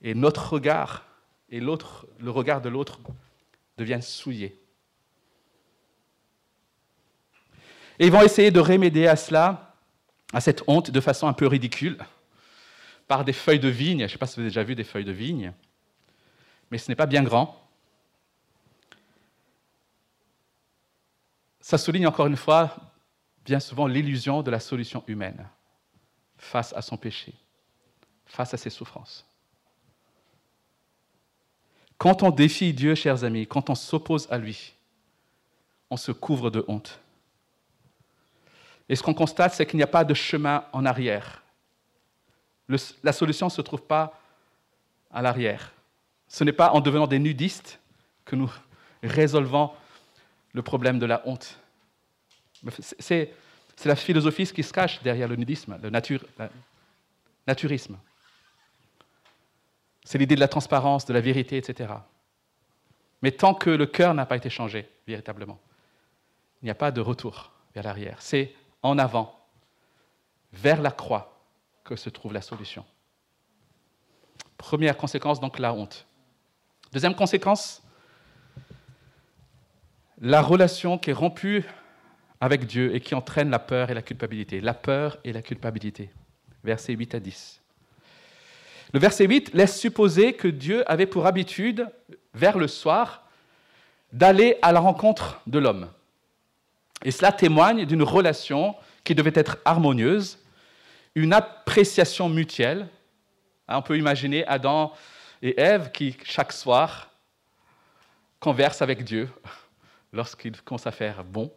Et 0.00 0.14
notre 0.14 0.54
regard 0.54 1.04
et 1.50 1.60
l'autre, 1.60 2.06
le 2.18 2.30
regard 2.30 2.62
de 2.62 2.70
l'autre 2.70 3.00
deviennent 3.76 4.00
souillés. 4.00 4.58
Et 7.98 8.06
ils 8.06 8.12
vont 8.12 8.22
essayer 8.22 8.50
de 8.50 8.60
remédier 8.60 9.06
à 9.06 9.16
cela, 9.16 9.74
à 10.32 10.40
cette 10.40 10.62
honte, 10.66 10.90
de 10.90 11.00
façon 11.00 11.26
un 11.28 11.34
peu 11.34 11.46
ridicule, 11.46 11.98
par 13.06 13.26
des 13.26 13.34
feuilles 13.34 13.60
de 13.60 13.68
vigne. 13.68 13.98
Je 13.98 14.04
ne 14.04 14.08
sais 14.08 14.18
pas 14.18 14.26
si 14.26 14.36
vous 14.36 14.40
avez 14.40 14.48
déjà 14.48 14.62
vu 14.62 14.74
des 14.74 14.84
feuilles 14.84 15.04
de 15.04 15.12
vigne, 15.12 15.52
mais 16.70 16.78
ce 16.78 16.90
n'est 16.90 16.96
pas 16.96 17.04
bien 17.04 17.22
grand. 17.22 17.69
Ça 21.70 21.78
souligne 21.78 22.08
encore 22.08 22.26
une 22.26 22.36
fois, 22.36 22.74
bien 23.44 23.60
souvent, 23.60 23.86
l'illusion 23.86 24.42
de 24.42 24.50
la 24.50 24.58
solution 24.58 25.04
humaine 25.06 25.48
face 26.36 26.72
à 26.72 26.82
son 26.82 26.96
péché, 26.96 27.32
face 28.26 28.52
à 28.52 28.56
ses 28.56 28.70
souffrances. 28.70 29.24
Quand 31.96 32.24
on 32.24 32.32
défie 32.32 32.72
Dieu, 32.74 32.96
chers 32.96 33.22
amis, 33.22 33.46
quand 33.46 33.70
on 33.70 33.76
s'oppose 33.76 34.26
à 34.32 34.38
lui, 34.38 34.74
on 35.90 35.96
se 35.96 36.10
couvre 36.10 36.50
de 36.50 36.64
honte. 36.66 36.98
Et 38.88 38.96
ce 38.96 39.02
qu'on 39.04 39.14
constate, 39.14 39.54
c'est 39.54 39.64
qu'il 39.64 39.76
n'y 39.76 39.84
a 39.84 39.86
pas 39.86 40.02
de 40.02 40.12
chemin 40.12 40.64
en 40.72 40.84
arrière. 40.84 41.40
la 42.68 43.12
solution 43.12 43.46
ne 43.46 43.52
se 43.52 43.62
trouve 43.62 43.82
pas 43.82 44.20
à 45.12 45.22
l'arrière. 45.22 45.72
Ce 46.26 46.42
n'est 46.42 46.52
pas 46.52 46.72
en 46.72 46.80
devenant 46.80 47.06
des 47.06 47.20
nudistes 47.20 47.78
que 48.24 48.34
nous 48.34 48.50
résolvons 49.04 49.70
le 50.52 50.62
problème 50.62 50.98
de 50.98 51.06
la 51.06 51.22
honte. 51.26 51.59
C'est 52.98 53.34
la 53.84 53.96
philosophie 53.96 54.46
qui 54.46 54.62
se 54.62 54.72
cache 54.72 55.02
derrière 55.02 55.28
le 55.28 55.36
nudisme, 55.36 55.78
le 55.82 55.90
naturisme. 57.46 57.98
C'est 60.04 60.18
l'idée 60.18 60.34
de 60.34 60.40
la 60.40 60.48
transparence, 60.48 61.06
de 61.06 61.12
la 61.12 61.20
vérité, 61.20 61.56
etc. 61.56 61.94
Mais 63.22 63.32
tant 63.32 63.54
que 63.54 63.70
le 63.70 63.86
cœur 63.86 64.14
n'a 64.14 64.26
pas 64.26 64.36
été 64.36 64.50
changé 64.50 64.88
véritablement, 65.06 65.60
il 66.62 66.66
n'y 66.66 66.70
a 66.70 66.74
pas 66.74 66.90
de 66.90 67.00
retour 67.00 67.52
vers 67.74 67.84
l'arrière. 67.84 68.20
C'est 68.20 68.54
en 68.82 68.98
avant, 68.98 69.38
vers 70.52 70.80
la 70.82 70.90
croix, 70.90 71.40
que 71.84 71.96
se 71.96 72.10
trouve 72.10 72.32
la 72.32 72.42
solution. 72.42 72.84
Première 74.56 74.96
conséquence, 74.96 75.40
donc 75.40 75.58
la 75.58 75.72
honte. 75.72 76.06
Deuxième 76.92 77.14
conséquence, 77.14 77.82
la 80.18 80.42
relation 80.42 80.98
qui 80.98 81.10
est 81.10 81.14
rompue 81.14 81.64
avec 82.40 82.66
Dieu 82.66 82.94
et 82.94 83.00
qui 83.00 83.14
entraîne 83.14 83.50
la 83.50 83.58
peur 83.58 83.90
et 83.90 83.94
la 83.94 84.02
culpabilité. 84.02 84.60
La 84.60 84.74
peur 84.74 85.18
et 85.24 85.32
la 85.32 85.42
culpabilité. 85.42 86.10
Versets 86.64 86.94
8 86.94 87.14
à 87.14 87.20
10. 87.20 87.60
Le 88.92 88.98
verset 88.98 89.26
8 89.26 89.54
laisse 89.54 89.78
supposer 89.78 90.32
que 90.32 90.48
Dieu 90.48 90.90
avait 90.90 91.06
pour 91.06 91.26
habitude, 91.26 91.88
vers 92.34 92.58
le 92.58 92.66
soir, 92.66 93.24
d'aller 94.12 94.56
à 94.62 94.72
la 94.72 94.80
rencontre 94.80 95.40
de 95.46 95.58
l'homme. 95.58 95.88
Et 97.04 97.10
cela 97.10 97.32
témoigne 97.32 97.86
d'une 97.86 98.02
relation 98.02 98.74
qui 99.04 99.14
devait 99.14 99.32
être 99.34 99.58
harmonieuse, 99.64 100.38
une 101.14 101.32
appréciation 101.32 102.28
mutuelle. 102.28 102.88
Hein, 103.68 103.78
on 103.78 103.82
peut 103.82 103.96
imaginer 103.96 104.46
Adam 104.46 104.92
et 105.40 105.58
Ève 105.58 105.92
qui, 105.92 106.16
chaque 106.24 106.52
soir, 106.52 107.10
conversent 108.40 108.82
avec 108.82 109.04
Dieu 109.04 109.28
lorsqu'ils 110.12 110.60
commencent 110.62 110.86
à 110.86 110.92
faire 110.92 111.22
bon. 111.22 111.52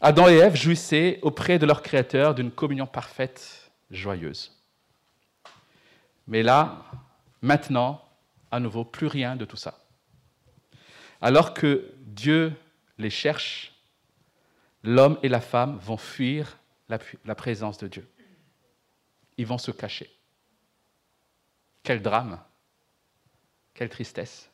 Adam 0.00 0.28
et 0.28 0.36
Ève 0.36 0.54
jouissaient 0.54 1.18
auprès 1.22 1.58
de 1.58 1.66
leur 1.66 1.82
Créateur 1.82 2.34
d'une 2.34 2.52
communion 2.52 2.86
parfaite, 2.86 3.70
joyeuse. 3.90 4.56
Mais 6.28 6.42
là, 6.42 6.84
maintenant, 7.42 8.04
à 8.50 8.60
nouveau, 8.60 8.84
plus 8.84 9.08
rien 9.08 9.34
de 9.34 9.44
tout 9.44 9.56
ça. 9.56 9.78
Alors 11.20 11.52
que 11.52 11.92
Dieu 11.98 12.52
les 12.96 13.10
cherche, 13.10 13.74
l'homme 14.84 15.18
et 15.22 15.28
la 15.28 15.40
femme 15.40 15.78
vont 15.78 15.96
fuir 15.96 16.58
la, 16.88 17.34
présence 17.34 17.78
de 17.78 17.88
Dieu. 17.88 18.08
Ils 19.36 19.46
vont 19.46 19.58
se 19.58 19.70
cacher. 19.70 20.10
Quel 21.82 22.02
drame, 22.02 22.40
quelle 23.74 23.88
tristesse. 23.88 24.48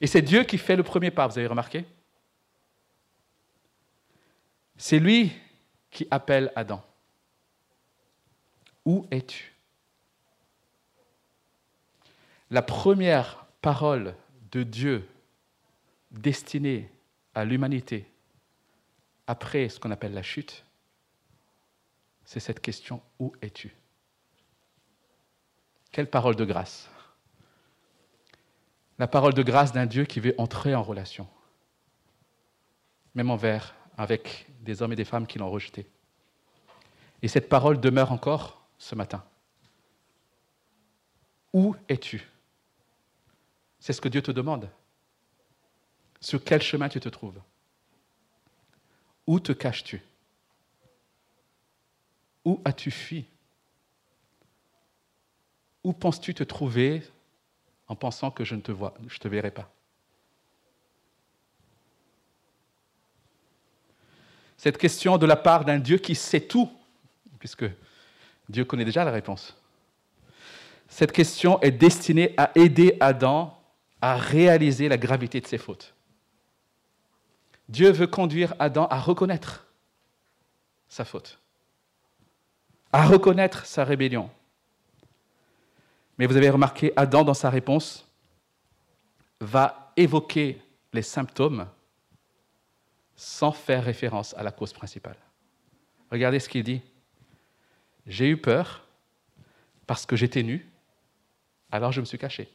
Et 0.00 0.06
c'est 0.06 0.22
Dieu 0.22 0.44
qui 0.44 0.58
fait 0.58 0.76
le 0.76 0.82
premier 0.82 1.10
pas, 1.10 1.26
vous 1.26 1.38
avez 1.38 1.46
remarqué? 1.46 1.84
C'est 4.82 4.98
lui 4.98 5.30
qui 5.90 6.08
appelle 6.10 6.50
Adam. 6.56 6.82
Où 8.86 9.06
es-tu? 9.10 9.52
La 12.48 12.62
première 12.62 13.44
parole 13.60 14.14
de 14.50 14.62
Dieu 14.62 15.06
destinée 16.10 16.90
à 17.34 17.44
l'humanité 17.44 18.10
après 19.26 19.68
ce 19.68 19.78
qu'on 19.78 19.90
appelle 19.90 20.14
la 20.14 20.22
chute, 20.22 20.64
c'est 22.24 22.40
cette 22.40 22.60
question 22.60 23.02
où 23.18 23.34
es-tu? 23.42 23.76
Quelle 25.92 26.08
parole 26.08 26.36
de 26.36 26.46
grâce? 26.46 26.88
La 28.98 29.06
parole 29.06 29.34
de 29.34 29.42
grâce 29.42 29.72
d'un 29.72 29.84
Dieu 29.86 30.06
qui 30.06 30.20
veut 30.20 30.34
entrer 30.38 30.74
en 30.74 30.82
relation, 30.82 31.28
même 33.14 33.30
envers, 33.30 33.74
avec 34.00 34.46
des 34.60 34.80
hommes 34.80 34.94
et 34.94 34.96
des 34.96 35.04
femmes 35.04 35.26
qui 35.26 35.38
l'ont 35.38 35.50
rejeté. 35.50 35.86
Et 37.20 37.28
cette 37.28 37.50
parole 37.50 37.78
demeure 37.78 38.12
encore 38.12 38.66
ce 38.78 38.94
matin. 38.94 39.22
Où 41.52 41.76
es-tu? 41.86 42.26
C'est 43.78 43.92
ce 43.92 44.00
que 44.00 44.08
Dieu 44.08 44.22
te 44.22 44.30
demande. 44.30 44.70
Sur 46.18 46.42
quel 46.42 46.62
chemin 46.62 46.88
tu 46.88 46.98
te 46.98 47.10
trouves? 47.10 47.42
Où 49.26 49.38
te 49.38 49.52
caches-tu? 49.52 50.00
Où 52.46 52.58
as-tu 52.64 52.90
fui? 52.90 53.26
Où 55.84 55.92
penses-tu 55.92 56.32
te 56.32 56.42
trouver 56.42 57.02
en 57.86 57.96
pensant 57.96 58.30
que 58.30 58.46
je 58.46 58.54
ne 58.54 58.62
te 58.62 58.72
vois, 58.72 58.94
je 59.08 59.18
te 59.18 59.28
verrai 59.28 59.50
pas? 59.50 59.70
Cette 64.60 64.76
question 64.76 65.16
de 65.16 65.24
la 65.24 65.36
part 65.36 65.64
d'un 65.64 65.78
Dieu 65.78 65.96
qui 65.96 66.14
sait 66.14 66.42
tout, 66.42 66.70
puisque 67.38 67.64
Dieu 68.46 68.66
connaît 68.66 68.84
déjà 68.84 69.04
la 69.04 69.10
réponse. 69.10 69.56
Cette 70.86 71.12
question 71.12 71.58
est 71.62 71.70
destinée 71.70 72.34
à 72.36 72.50
aider 72.54 72.98
Adam 73.00 73.58
à 74.02 74.16
réaliser 74.18 74.90
la 74.90 74.98
gravité 74.98 75.40
de 75.40 75.46
ses 75.46 75.56
fautes. 75.56 75.94
Dieu 77.70 77.90
veut 77.90 78.06
conduire 78.06 78.52
Adam 78.58 78.86
à 78.90 79.00
reconnaître 79.00 79.66
sa 80.90 81.06
faute, 81.06 81.38
à 82.92 83.06
reconnaître 83.06 83.64
sa 83.64 83.82
rébellion. 83.82 84.28
Mais 86.18 86.26
vous 86.26 86.36
avez 86.36 86.50
remarqué, 86.50 86.92
Adam, 86.96 87.24
dans 87.24 87.32
sa 87.32 87.48
réponse, 87.48 88.06
va 89.40 89.90
évoquer 89.96 90.60
les 90.92 91.00
symptômes 91.00 91.66
sans 93.20 93.52
faire 93.52 93.84
référence 93.84 94.32
à 94.38 94.42
la 94.42 94.50
cause 94.50 94.72
principale. 94.72 95.18
Regardez 96.10 96.40
ce 96.40 96.48
qu'il 96.48 96.62
dit. 96.64 96.80
J'ai 98.06 98.30
eu 98.30 98.38
peur 98.38 98.86
parce 99.86 100.06
que 100.06 100.16
j'étais 100.16 100.42
nu, 100.42 100.66
alors 101.70 101.92
je 101.92 102.00
me 102.00 102.06
suis 102.06 102.16
caché. 102.16 102.50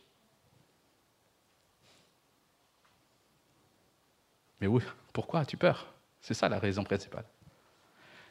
Mais 4.59 4.65
oui, 4.65 4.81
pourquoi 5.13 5.41
as-tu 5.41 5.55
peur? 5.55 5.93
C'est 6.19 6.33
ça 6.33 6.49
la 6.49 6.57
raison 6.57 6.83
principale. 6.83 7.25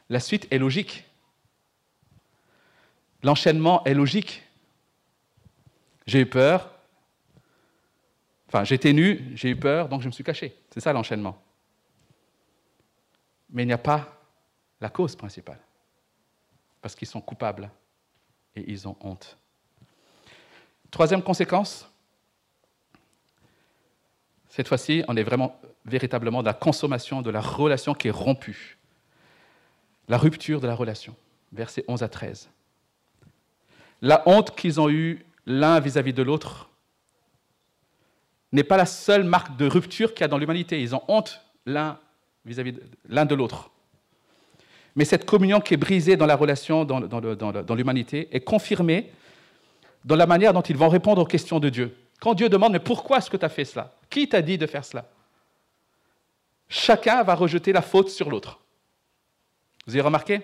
La 0.09 0.19
suite 0.19 0.45
est 0.51 0.57
logique. 0.57 1.05
L'enchaînement 3.23 3.81
est 3.85 3.93
logique. 3.93 4.43
J'ai 6.05 6.19
eu 6.19 6.25
peur. 6.25 6.69
Enfin, 8.49 8.65
j'étais 8.65 8.91
nu, 8.91 9.31
j'ai 9.35 9.51
eu 9.51 9.55
peur, 9.55 9.87
donc 9.87 10.01
je 10.01 10.07
me 10.07 10.11
suis 10.11 10.25
caché. 10.25 10.53
C'est 10.69 10.81
ça 10.81 10.91
l'enchaînement. 10.91 11.41
Mais 13.55 13.63
il 13.63 13.67
n'y 13.67 13.73
a 13.73 13.79
pas 13.79 14.19
la 14.81 14.89
cause 14.89 15.15
principale. 15.15 15.59
Parce 16.81 16.93
qu'ils 16.93 17.07
sont 17.07 17.21
coupables 17.21 17.71
et 18.55 18.69
ils 18.69 18.87
ont 18.87 18.97
honte. 18.99 19.37
Troisième 20.91 21.23
conséquence, 21.23 21.89
cette 24.49 24.67
fois-ci, 24.67 25.03
on 25.07 25.15
est 25.15 25.23
vraiment 25.23 25.59
véritablement 25.85 26.43
dans 26.43 26.49
la 26.49 26.53
consommation 26.53 27.21
de 27.21 27.29
la 27.29 27.41
relation 27.41 27.93
qui 27.93 28.09
est 28.09 28.11
rompue. 28.11 28.77
La 30.09 30.17
rupture 30.17 30.59
de 30.59 30.67
la 30.67 30.75
relation. 30.75 31.15
Versets 31.51 31.85
11 31.87 32.03
à 32.03 32.09
13. 32.09 32.49
La 34.01 34.21
honte 34.27 34.55
qu'ils 34.55 34.79
ont 34.81 34.89
eue 34.89 35.25
l'un 35.45 35.79
vis-à-vis 35.79 36.13
de 36.13 36.21
l'autre 36.21 36.69
n'est 38.51 38.63
pas 38.63 38.77
la 38.77 38.85
seule 38.85 39.23
marque 39.23 39.55
de 39.55 39.65
rupture 39.65 40.13
qu'il 40.13 40.21
y 40.21 40.23
a 40.25 40.27
dans 40.27 40.37
l'humanité. 40.37 40.81
Ils 40.81 40.93
ont 40.93 41.03
honte 41.07 41.41
l'un 41.65 41.99
vis-à-vis 42.45 42.73
de 42.73 42.83
l'un 43.09 43.25
de 43.25 43.35
l'autre. 43.35 43.69
Mais 44.95 45.03
cette 45.03 45.25
communion 45.25 45.59
qui 45.59 45.73
est 45.73 45.77
brisée 45.77 46.15
dans 46.15 46.25
la 46.25 46.35
relation, 46.35 46.85
dans, 46.85 47.01
dans 47.01 47.75
l'humanité, 47.75 48.29
est 48.31 48.41
confirmée 48.41 49.11
dans 50.05 50.15
la 50.15 50.25
manière 50.25 50.53
dont 50.53 50.61
ils 50.61 50.77
vont 50.77 50.87
répondre 50.89 51.21
aux 51.21 51.25
questions 51.25 51.59
de 51.59 51.69
Dieu. 51.69 51.97
Quand 52.21 52.33
Dieu 52.33 52.47
demande, 52.47 52.71
mais 52.73 52.79
pourquoi 52.79 53.17
est-ce 53.17 53.29
que 53.29 53.37
tu 53.37 53.45
as 53.45 53.49
fait 53.49 53.65
cela? 53.65 53.93
Qui 54.09 54.29
t'a 54.29 54.41
dit 54.41 54.57
de 54.57 54.67
faire 54.67 54.85
cela? 54.85 55.05
Chacun 56.69 57.23
va 57.23 57.35
rejeter 57.35 57.73
la 57.73 57.81
faute 57.81 58.09
sur 58.09 58.29
l'autre. 58.29 58.59
Vous 59.85 59.93
avez 59.93 60.01
remarqué? 60.01 60.41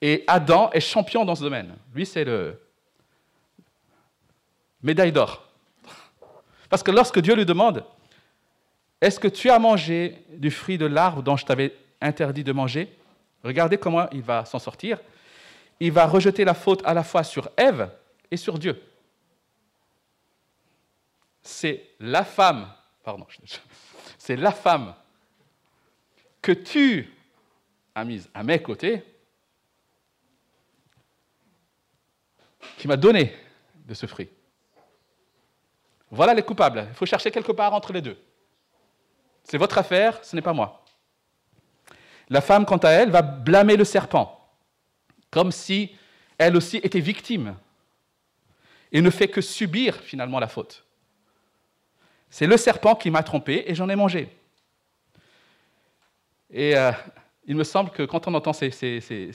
Et 0.00 0.24
Adam 0.26 0.70
est 0.72 0.80
champion 0.80 1.24
dans 1.24 1.34
ce 1.34 1.42
domaine. 1.42 1.76
Lui, 1.94 2.04
c'est 2.04 2.24
le 2.24 2.60
médaille 4.82 5.12
d'or. 5.12 5.46
Parce 6.68 6.82
que 6.82 6.90
lorsque 6.90 7.20
Dieu 7.20 7.34
lui 7.34 7.46
demande, 7.46 7.84
est-ce 9.02 9.20
que 9.20 9.28
tu 9.28 9.50
as 9.50 9.58
mangé 9.58 10.24
du 10.30 10.50
fruit 10.50 10.78
de 10.78 10.86
l'arbre 10.86 11.22
dont 11.22 11.36
je 11.36 11.44
t'avais 11.44 11.74
interdit 12.00 12.44
de 12.44 12.52
manger? 12.52 12.90
Regardez 13.44 13.76
comment 13.76 14.08
il 14.12 14.22
va 14.22 14.46
s'en 14.46 14.58
sortir. 14.58 14.98
Il 15.80 15.92
va 15.92 16.06
rejeter 16.06 16.44
la 16.44 16.54
faute 16.54 16.80
à 16.86 16.94
la 16.94 17.02
fois 17.02 17.22
sur 17.22 17.50
Ève 17.58 17.90
et 18.30 18.38
sur 18.38 18.58
Dieu 18.58 18.80
c'est 21.42 21.90
la 21.98 22.24
femme, 22.24 22.72
pardon, 23.02 23.26
c'est 24.16 24.36
la 24.36 24.52
femme 24.52 24.94
que 26.40 26.52
tu 26.52 27.12
as 27.94 28.04
mise 28.04 28.30
à 28.32 28.42
mes 28.42 28.62
côtés 28.62 29.04
qui 32.78 32.88
m'a 32.88 32.96
donné 32.96 33.34
de 33.84 33.94
ce 33.94 34.06
fruit. 34.06 34.28
Voilà 36.10 36.34
les 36.34 36.42
coupables. 36.42 36.86
Il 36.88 36.94
faut 36.94 37.06
chercher 37.06 37.30
quelque 37.30 37.52
part 37.52 37.74
entre 37.74 37.92
les 37.92 38.00
deux. 38.00 38.18
C'est 39.44 39.58
votre 39.58 39.78
affaire, 39.78 40.24
ce 40.24 40.36
n'est 40.36 40.42
pas 40.42 40.52
moi. 40.52 40.84
La 42.28 42.40
femme, 42.40 42.64
quant 42.64 42.78
à 42.78 42.90
elle, 42.90 43.10
va 43.10 43.22
blâmer 43.22 43.76
le 43.76 43.84
serpent, 43.84 44.48
comme 45.30 45.52
si 45.52 45.94
elle 46.38 46.56
aussi 46.56 46.78
était 46.78 47.00
victime, 47.00 47.56
et 48.92 49.00
ne 49.00 49.10
fait 49.10 49.28
que 49.28 49.40
subir 49.40 49.96
finalement 49.96 50.38
la 50.38 50.48
faute. 50.48 50.84
C'est 52.30 52.46
le 52.46 52.56
serpent 52.56 52.94
qui 52.94 53.10
m'a 53.10 53.22
trompé 53.22 53.64
et 53.66 53.74
j'en 53.74 53.88
ai 53.88 53.96
mangé. 53.96 54.28
Et 56.50 56.76
euh, 56.76 56.92
il 57.46 57.56
me 57.56 57.64
semble 57.64 57.90
que 57.90 58.02
quand 58.02 58.28
on 58.28 58.34
entend 58.34 58.52
ces, 58.52 58.70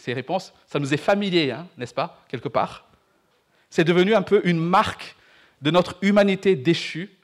réponses, 0.07 0.53
ça 0.65 0.79
nous 0.79 0.93
est 0.93 0.97
familier, 0.97 1.51
hein, 1.51 1.67
n'est-ce 1.77 1.93
pas, 1.93 2.23
quelque 2.27 2.47
part? 2.47 2.85
C'est 3.69 3.83
devenu 3.83 4.15
un 4.15 4.21
peu 4.21 4.41
une 4.45 4.59
marque 4.59 5.15
de 5.61 5.71
notre 5.71 5.97
humanité 6.01 6.55
déchue, 6.55 7.16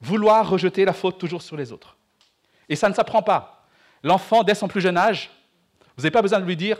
vouloir 0.00 0.48
rejeter 0.48 0.84
la 0.84 0.92
faute 0.92 1.18
toujours 1.18 1.42
sur 1.42 1.56
les 1.56 1.72
autres. 1.72 1.96
Et 2.68 2.76
ça 2.76 2.88
ne 2.88 2.94
s'apprend 2.94 3.22
pas. 3.22 3.66
L'enfant, 4.02 4.42
dès 4.42 4.54
son 4.54 4.68
plus 4.68 4.80
jeune 4.80 4.96
âge, 4.96 5.30
vous 5.96 6.02
n'avez 6.02 6.10
pas 6.10 6.22
besoin 6.22 6.40
de 6.40 6.44
lui 6.44 6.56
dire 6.56 6.78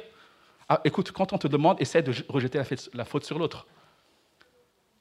ah, 0.69 0.81
écoute, 0.85 1.11
quand 1.11 1.33
on 1.33 1.39
te 1.39 1.49
demande, 1.49 1.81
essaie 1.81 2.01
de 2.01 2.15
rejeter 2.29 2.63
la 2.95 3.05
faute 3.05 3.25
sur 3.25 3.39
l'autre. 3.39 3.67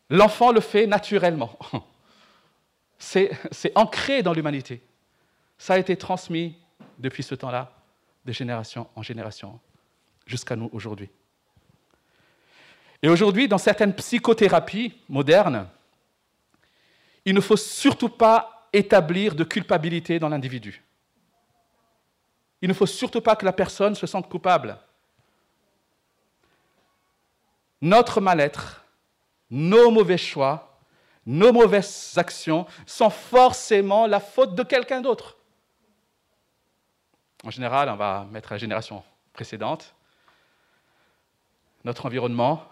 L'enfant 0.09 0.51
le 0.51 0.61
fait 0.61 0.87
naturellement. 0.87 1.57
c'est 2.97 3.71
ancré 3.75 4.23
dans 4.23 4.33
l'humanité. 4.33 4.81
Ça 5.59 5.75
a 5.75 5.77
été 5.77 5.95
transmis 5.95 6.57
depuis 6.97 7.21
ce 7.21 7.35
temps-là, 7.35 7.71
de 8.25 8.31
génération 8.31 8.87
en 8.95 9.03
génération, 9.03 9.59
jusqu'à 10.25 10.55
nous 10.55 10.69
aujourd'hui. 10.73 11.09
Et 13.01 13.07
aujourd'hui, 13.07 13.47
dans 13.47 13.57
certaines 13.57 13.93
psychothérapies 13.93 14.93
modernes, 15.07 15.67
il 17.29 17.35
ne 17.35 17.41
faut 17.41 17.57
surtout 17.57 18.09
pas 18.09 18.67
établir 18.73 19.35
de 19.35 19.43
culpabilité 19.43 20.17
dans 20.17 20.29
l'individu. 20.29 20.83
Il 22.59 22.67
ne 22.67 22.73
faut 22.73 22.87
surtout 22.87 23.21
pas 23.21 23.35
que 23.35 23.45
la 23.45 23.53
personne 23.53 23.93
se 23.93 24.07
sente 24.07 24.27
coupable. 24.27 24.79
Notre 27.81 28.19
mal-être, 28.19 28.83
nos 29.51 29.91
mauvais 29.91 30.17
choix, 30.17 30.75
nos 31.23 31.53
mauvaises 31.53 32.13
actions 32.17 32.65
sont 32.87 33.11
forcément 33.11 34.07
la 34.07 34.19
faute 34.19 34.55
de 34.55 34.63
quelqu'un 34.63 34.99
d'autre. 34.99 35.37
En 37.43 37.51
général, 37.51 37.89
on 37.89 37.95
va 37.95 38.25
mettre 38.31 38.51
la 38.51 38.57
génération 38.57 39.03
précédente, 39.33 39.93
notre 41.83 42.07
environnement, 42.07 42.63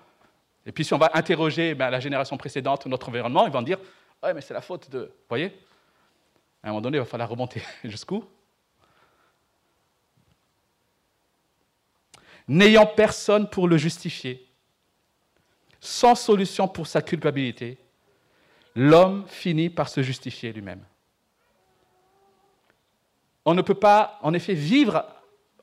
et 0.66 0.72
puis 0.72 0.84
si 0.84 0.96
on 0.96 0.98
va 0.98 1.12
interroger 1.14 1.76
ben, 1.76 1.92
la 1.92 2.00
génération 2.00 2.38
précédente, 2.38 2.88
notre 2.88 3.10
environnement, 3.10 3.46
ils 3.46 3.54
vont 3.54 3.62
dire 3.62 3.78
Ouais, 4.24 4.34
mais 4.34 4.42
c'est 4.42 4.54
la 4.54 4.62
faute 4.62 4.90
de. 4.90 5.00
Vous 5.00 5.30
voyez? 5.30 5.54
À 6.64 6.68
un 6.68 6.72
moment 6.72 6.82
donné, 6.82 6.98
il 6.98 7.02
va 7.02 7.06
falloir 7.06 7.30
remonter 7.30 7.62
jusqu'où? 7.84 8.24
N'ayant 12.48 12.86
personne 12.86 13.50
pour 13.50 13.68
le 13.68 13.78
justifier, 13.78 14.48
sans 15.82 16.16
solution 16.16 16.68
pour 16.68 16.88
sa 16.88 17.02
culpabilité, 17.02 17.78
l'homme 18.74 19.26
finit 19.28 19.70
par 19.70 19.90
se 19.90 20.02
justifier 20.02 20.54
lui-même. 20.54 20.84
On 23.44 23.54
ne 23.54 23.62
peut 23.62 23.76
pas, 23.76 24.18
en 24.22 24.34
effet, 24.34 24.54
vivre 24.54 25.06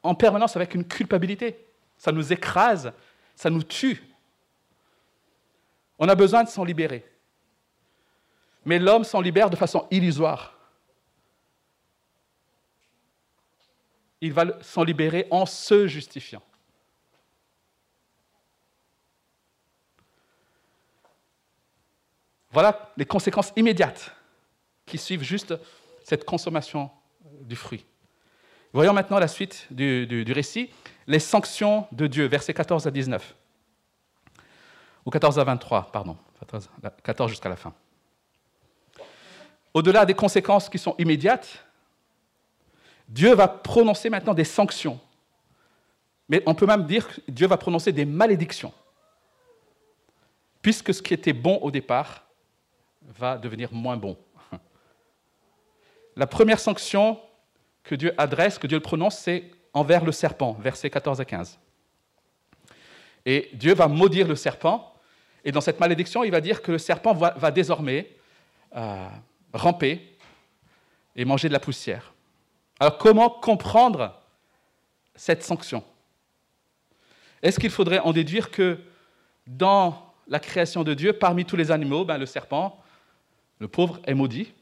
en 0.03 0.15
permanence 0.15 0.57
avec 0.57 0.75
une 0.75 0.87
culpabilité. 0.87 1.67
Ça 1.97 2.13
nous 2.13 2.33
écrase, 2.33 2.93
ça 3.35 3.51
nous 3.51 3.63
tue. 3.63 4.03
On 5.99 6.09
a 6.09 6.15
besoin 6.15 6.45
de 6.45 6.49
s'en 6.49 6.65
libérer. 6.65 7.05
Mais 8.65 8.79
l'homme 8.79 9.05
s'en 9.05 9.21
libère 9.21 9.51
de 9.51 9.57
façon 9.57 9.87
illusoire. 9.91 10.57
Il 14.21 14.33
va 14.33 14.45
s'en 14.63 14.85
libérer 14.85 15.27
en 15.31 15.45
se 15.45 15.87
justifiant. 15.87 16.43
Voilà 22.51 22.93
les 22.97 23.05
conséquences 23.05 23.53
immédiates 23.57 24.13
qui 24.87 24.97
suivent 24.97 25.25
juste 25.25 25.55
cette 26.05 26.25
consommation 26.25 26.91
du 27.41 27.57
fruit. 27.57 27.85
Voyons 28.73 28.93
maintenant 28.93 29.19
la 29.19 29.29
suite 29.29 29.67
du, 29.71 30.25
récit, 30.33 30.71
les 31.07 31.19
sanctions 31.19 31.87
de 31.93 32.07
Dieu, 32.07 32.27
versets 32.27 32.55
14 32.55 32.87
à 32.87 32.91
19. 32.91 33.35
Ou 35.05 35.11
14 35.11 35.39
à 35.39 35.45
23, 35.45 35.91
pardon, 35.93 36.17
14 37.03 37.31
jusqu'à 37.31 37.49
la 37.49 37.57
fin. 37.57 37.75
Au-delà 39.75 40.07
des 40.07 40.15
conséquences 40.15 40.69
qui 40.69 40.79
sont 40.79 40.95
immédiates, 40.99 41.65
Dieu 43.09 43.35
va 43.35 43.49
prononcer 43.49 44.09
maintenant 44.09 44.33
des 44.33 44.45
sanctions. 44.45 44.99
Mais 46.29 46.43
on 46.47 46.55
peut 46.55 46.67
même 46.67 46.87
dire 46.87 47.07
que 47.09 47.21
Dieu 47.29 47.47
va 47.47 47.57
prononcer 47.59 47.93
des 47.93 48.07
malédictions. 48.07 48.73
puisque 50.65 50.95
ce 50.95 51.03
qui 51.03 51.13
était 51.13 51.35
bon 51.35 51.59
au 51.59 51.71
départ 51.71 52.25
va 53.03 53.37
devenir 53.37 53.71
moins 53.71 53.99
bon. 53.99 54.17
La 56.17 56.27
première 56.27 56.59
sanction 56.59 57.21
que 57.83 57.95
Dieu 57.95 58.15
adresse, 58.17 58.59
que 58.59 58.67
Dieu 58.67 58.81
prononce, 58.81 59.19
c'est 59.19 59.51
envers 59.75 60.03
le 60.07 60.11
serpent, 60.11 60.55
versets 60.55 60.89
14 60.89 61.21
à 61.21 61.27
15. 61.27 61.59
Et 63.27 63.51
Dieu 63.53 63.75
va 63.75 63.89
maudire 63.89 64.27
le 64.27 64.37
serpent, 64.37 64.95
et 65.45 65.53
dans 65.53 65.61
cette 65.61 65.81
malédiction, 65.81 66.25
il 66.25 66.31
va 66.31 66.41
dire 66.41 66.63
que 66.63 66.73
le 66.73 66.79
serpent 66.79 67.13
va, 67.13 67.51
désormais 67.51 68.17
euh, 68.75 69.07
ramper 69.55 70.17
et 71.17 71.25
manger 71.25 71.49
de 71.49 71.53
la 71.53 71.61
poussière. 71.61 72.13
Alors 72.81 72.99
comment 72.99 73.31
comprendre 73.31 74.21
cette 75.15 75.43
sanction? 75.43 75.83
Est-ce 77.43 77.59
qu'il 77.59 77.71
faudrait 77.71 78.01
en 78.01 78.13
déduire 78.13 78.51
que 78.51 78.79
dans 79.47 80.13
la 80.27 80.41
création 80.41 80.83
de 80.83 80.95
Dieu, 80.95 81.13
parmi 81.13 81.45
tous 81.45 81.57
les 81.57 81.71
animaux, 81.71 82.05
ben, 82.05 82.19
le 82.19 82.27
serpent, 82.27 82.83
le 83.59 83.69
pauvre, 83.69 84.01
est 84.05 84.15
maudit? 84.15 84.53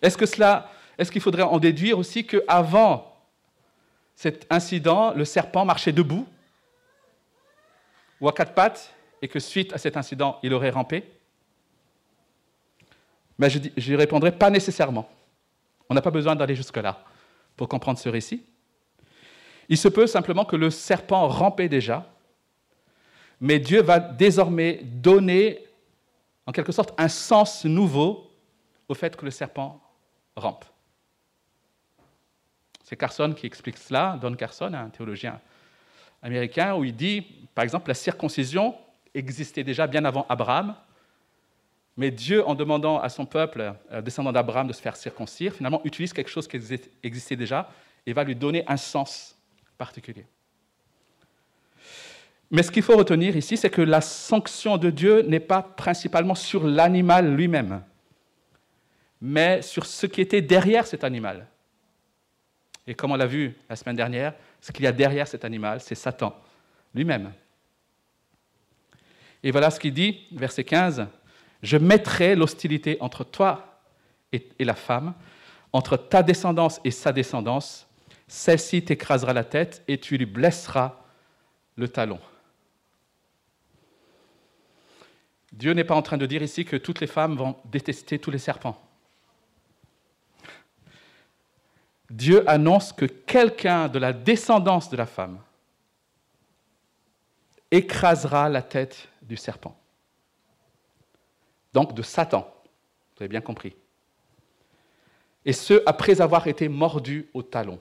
Est-ce 0.00 0.16
que 0.16 0.26
qu'il 1.10 1.20
faudrait 1.20 1.42
en 1.42 1.58
déduire 1.58 1.98
aussi 1.98 2.26
qu'avant 2.26 3.12
cet 4.14 4.46
incident, 4.50 5.12
le 5.12 5.24
serpent 5.24 5.64
marchait 5.64 5.92
debout 5.92 6.26
ou 8.20 8.28
à 8.28 8.32
quatre 8.32 8.54
pattes 8.54 8.94
et 9.22 9.28
que 9.28 9.38
suite 9.38 9.72
à 9.72 9.78
cet 9.78 9.96
incident, 9.96 10.38
il 10.42 10.52
aurait 10.52 10.70
rampé 10.70 11.04
Mais 13.38 13.50
je, 13.50 13.58
je 13.76 13.94
répondrai 13.94 14.32
pas 14.32 14.50
nécessairement. 14.50 15.08
On 15.88 15.94
n'a 15.94 16.02
pas 16.02 16.10
besoin 16.10 16.36
d'aller 16.36 16.54
jusque-là 16.54 17.04
pour 17.56 17.68
comprendre 17.68 17.98
ce 17.98 18.08
récit. 18.08 18.44
Il 19.68 19.78
se 19.78 19.88
peut 19.88 20.06
simplement 20.06 20.44
que 20.44 20.56
le 20.56 20.70
serpent 20.70 21.26
rampait 21.28 21.68
déjà, 21.68 22.08
mais 23.40 23.58
Dieu 23.58 23.82
va 23.82 23.98
désormais 23.98 24.80
donner 24.82 25.64
en 26.46 26.52
quelque 26.52 26.72
sorte 26.72 26.94
un 26.98 27.08
sens 27.08 27.64
nouveau 27.64 28.30
au 28.88 28.94
fait 28.94 29.16
que 29.16 29.24
le 29.24 29.30
serpent 29.30 29.80
rampe. 30.36 30.64
C'est 32.84 32.96
Carson 32.96 33.34
qui 33.36 33.46
explique 33.46 33.78
cela, 33.78 34.16
Don 34.20 34.34
Carson, 34.34 34.72
un 34.72 34.90
théologien 34.90 35.40
américain, 36.22 36.76
où 36.76 36.84
il 36.84 36.94
dit, 36.94 37.22
par 37.54 37.64
exemple, 37.64 37.88
la 37.88 37.94
circoncision 37.94 38.76
existait 39.16 39.64
déjà 39.64 39.86
bien 39.86 40.04
avant 40.04 40.26
Abraham, 40.28 40.76
mais 41.96 42.10
Dieu, 42.10 42.46
en 42.46 42.54
demandant 42.54 43.00
à 43.00 43.08
son 43.08 43.24
peuple, 43.24 43.72
euh, 43.90 44.02
descendant 44.02 44.32
d'Abraham, 44.32 44.66
de 44.66 44.72
se 44.72 44.82
faire 44.82 44.96
circoncire, 44.96 45.54
finalement 45.54 45.80
utilise 45.84 46.12
quelque 46.12 46.30
chose 46.30 46.46
qui 46.46 46.58
existait 47.02 47.36
déjà 47.36 47.70
et 48.06 48.12
va 48.12 48.22
lui 48.22 48.36
donner 48.36 48.64
un 48.68 48.76
sens 48.76 49.36
particulier. 49.78 50.26
Mais 52.50 52.62
ce 52.62 52.70
qu'il 52.70 52.82
faut 52.82 52.96
retenir 52.96 53.36
ici, 53.36 53.56
c'est 53.56 53.70
que 53.70 53.82
la 53.82 54.00
sanction 54.00 54.76
de 54.76 54.90
Dieu 54.90 55.22
n'est 55.22 55.40
pas 55.40 55.62
principalement 55.62 56.36
sur 56.36 56.64
l'animal 56.64 57.34
lui-même, 57.34 57.82
mais 59.20 59.62
sur 59.62 59.86
ce 59.86 60.06
qui 60.06 60.20
était 60.20 60.42
derrière 60.42 60.86
cet 60.86 61.02
animal. 61.02 61.46
Et 62.86 62.94
comme 62.94 63.10
on 63.10 63.16
l'a 63.16 63.26
vu 63.26 63.56
la 63.68 63.74
semaine 63.74 63.96
dernière, 63.96 64.34
ce 64.60 64.70
qu'il 64.70 64.84
y 64.84 64.88
a 64.88 64.92
derrière 64.92 65.26
cet 65.26 65.44
animal, 65.44 65.80
c'est 65.80 65.96
Satan 65.96 66.38
lui-même. 66.94 67.32
Et 69.46 69.52
voilà 69.52 69.70
ce 69.70 69.78
qu'il 69.78 69.94
dit, 69.94 70.26
verset 70.32 70.64
15, 70.64 71.06
Je 71.62 71.76
mettrai 71.76 72.34
l'hostilité 72.34 72.96
entre 72.98 73.22
toi 73.22 73.80
et, 74.32 74.44
la 74.58 74.74
femme, 74.74 75.14
entre 75.72 75.96
ta 75.96 76.24
descendance 76.24 76.80
et 76.82 76.90
sa 76.90 77.12
descendance. 77.12 77.86
Celle-ci 78.26 78.84
t'écrasera 78.84 79.32
la 79.32 79.44
tête 79.44 79.84
et 79.86 79.98
tu 80.00 80.18
lui 80.18 80.26
blesseras 80.26 80.96
le 81.76 81.88
talon. 81.88 82.18
Dieu 85.52 85.74
n'est 85.74 85.84
pas 85.84 85.94
en 85.94 86.02
train 86.02 86.18
de 86.18 86.26
dire 86.26 86.42
ici 86.42 86.64
que 86.64 86.74
toutes 86.74 86.98
les 86.98 87.06
femmes 87.06 87.36
vont 87.36 87.54
détester 87.66 88.18
tous 88.18 88.32
les 88.32 88.38
serpents. 88.38 88.84
Dieu 92.10 92.42
annonce 92.50 92.92
que 92.92 93.04
quelqu'un 93.04 93.86
de 93.86 94.00
la 94.00 94.12
descendance 94.12 94.90
de 94.90 94.96
la 94.96 95.06
femme 95.06 95.38
écrasera 97.70 98.48
la 98.48 98.62
tête 98.62 99.08
du 99.26 99.36
serpent. 99.36 99.78
Donc 101.72 101.94
de 101.94 102.02
Satan, 102.02 102.52
vous 103.16 103.22
avez 103.22 103.28
bien 103.28 103.40
compris. 103.40 103.74
Et 105.44 105.52
ce, 105.52 105.82
après 105.86 106.20
avoir 106.20 106.46
été 106.46 106.68
mordu 106.68 107.28
au 107.34 107.42
talon. 107.42 107.78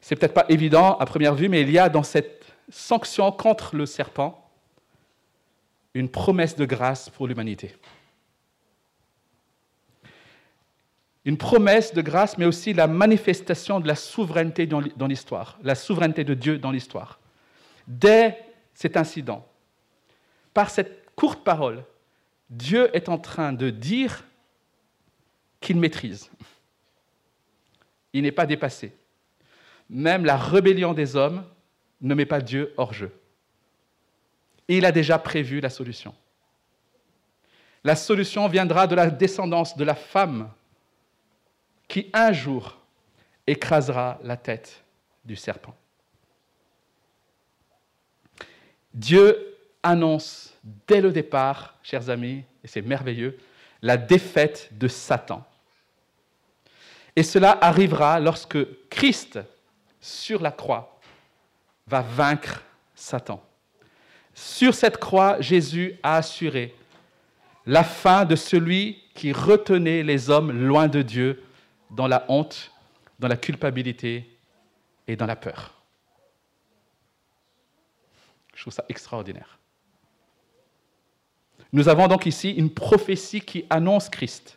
C'est 0.00 0.16
peut-être 0.16 0.34
pas 0.34 0.46
évident 0.48 0.96
à 0.98 1.06
première 1.06 1.34
vue, 1.34 1.48
mais 1.48 1.62
il 1.62 1.70
y 1.70 1.78
a 1.78 1.88
dans 1.88 2.02
cette 2.02 2.44
sanction 2.68 3.30
contre 3.32 3.76
le 3.76 3.86
serpent 3.86 4.50
une 5.94 6.08
promesse 6.08 6.56
de 6.56 6.64
grâce 6.64 7.10
pour 7.10 7.26
l'humanité. 7.26 7.74
une 11.24 11.36
promesse 11.36 11.94
de 11.94 12.02
grâce, 12.02 12.36
mais 12.36 12.44
aussi 12.44 12.72
la 12.72 12.86
manifestation 12.86 13.80
de 13.80 13.86
la 13.86 13.94
souveraineté 13.94 14.66
dans 14.66 15.06
l'histoire, 15.06 15.58
la 15.62 15.74
souveraineté 15.74 16.24
de 16.24 16.34
Dieu 16.34 16.58
dans 16.58 16.72
l'histoire. 16.72 17.20
Dès 17.86 18.44
cet 18.74 18.96
incident, 18.96 19.46
par 20.54 20.70
cette 20.70 21.14
courte 21.14 21.44
parole, 21.44 21.84
Dieu 22.50 22.94
est 22.94 23.08
en 23.08 23.18
train 23.18 23.52
de 23.52 23.70
dire 23.70 24.24
qu'il 25.60 25.78
maîtrise. 25.78 26.30
Il 28.12 28.22
n'est 28.22 28.32
pas 28.32 28.46
dépassé. 28.46 28.94
Même 29.88 30.24
la 30.24 30.36
rébellion 30.36 30.92
des 30.92 31.16
hommes 31.16 31.44
ne 32.00 32.14
met 32.14 32.26
pas 32.26 32.40
Dieu 32.40 32.74
hors 32.76 32.92
jeu. 32.92 33.12
Il 34.68 34.84
a 34.84 34.92
déjà 34.92 35.18
prévu 35.18 35.60
la 35.60 35.70
solution. 35.70 36.14
La 37.84 37.96
solution 37.96 38.48
viendra 38.48 38.86
de 38.86 38.94
la 38.94 39.10
descendance 39.10 39.76
de 39.76 39.84
la 39.84 39.94
femme 39.94 40.50
qui 41.88 42.10
un 42.12 42.32
jour 42.32 42.78
écrasera 43.46 44.18
la 44.22 44.36
tête 44.36 44.82
du 45.24 45.36
serpent. 45.36 45.74
Dieu 48.94 49.56
annonce 49.82 50.54
dès 50.86 51.00
le 51.00 51.10
départ, 51.10 51.74
chers 51.82 52.10
amis, 52.10 52.44
et 52.62 52.68
c'est 52.68 52.82
merveilleux, 52.82 53.38
la 53.80 53.96
défaite 53.96 54.70
de 54.72 54.88
Satan. 54.88 55.44
Et 57.16 57.22
cela 57.22 57.58
arrivera 57.60 58.20
lorsque 58.20 58.58
Christ, 58.88 59.40
sur 60.00 60.40
la 60.40 60.50
croix, 60.50 60.98
va 61.86 62.00
vaincre 62.00 62.62
Satan. 62.94 63.42
Sur 64.34 64.74
cette 64.74 64.98
croix, 64.98 65.40
Jésus 65.40 65.98
a 66.02 66.16
assuré 66.16 66.74
la 67.66 67.84
fin 67.84 68.24
de 68.24 68.34
celui 68.34 69.02
qui 69.14 69.32
retenait 69.32 70.02
les 70.02 70.30
hommes 70.30 70.52
loin 70.52 70.88
de 70.88 71.02
Dieu 71.02 71.42
dans 71.90 72.08
la 72.08 72.24
honte, 72.28 72.72
dans 73.18 73.28
la 73.28 73.36
culpabilité 73.36 74.28
et 75.06 75.16
dans 75.16 75.26
la 75.26 75.36
peur. 75.36 75.81
Je 78.62 78.66
trouve 78.66 78.74
ça 78.74 78.84
extraordinaire. 78.88 79.58
Nous 81.72 81.88
avons 81.88 82.06
donc 82.06 82.26
ici 82.26 82.52
une 82.52 82.70
prophétie 82.70 83.40
qui 83.40 83.64
annonce 83.68 84.08
Christ. 84.08 84.56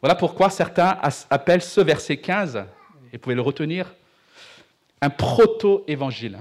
Voilà 0.00 0.14
pourquoi 0.14 0.48
certains 0.48 0.98
appellent 1.28 1.60
ce 1.60 1.82
verset 1.82 2.16
15, 2.16 2.56
et 2.56 2.62
vous 3.12 3.18
pouvez 3.18 3.34
le 3.34 3.42
retenir, 3.42 3.94
un 5.02 5.10
proto-évangile. 5.10 6.38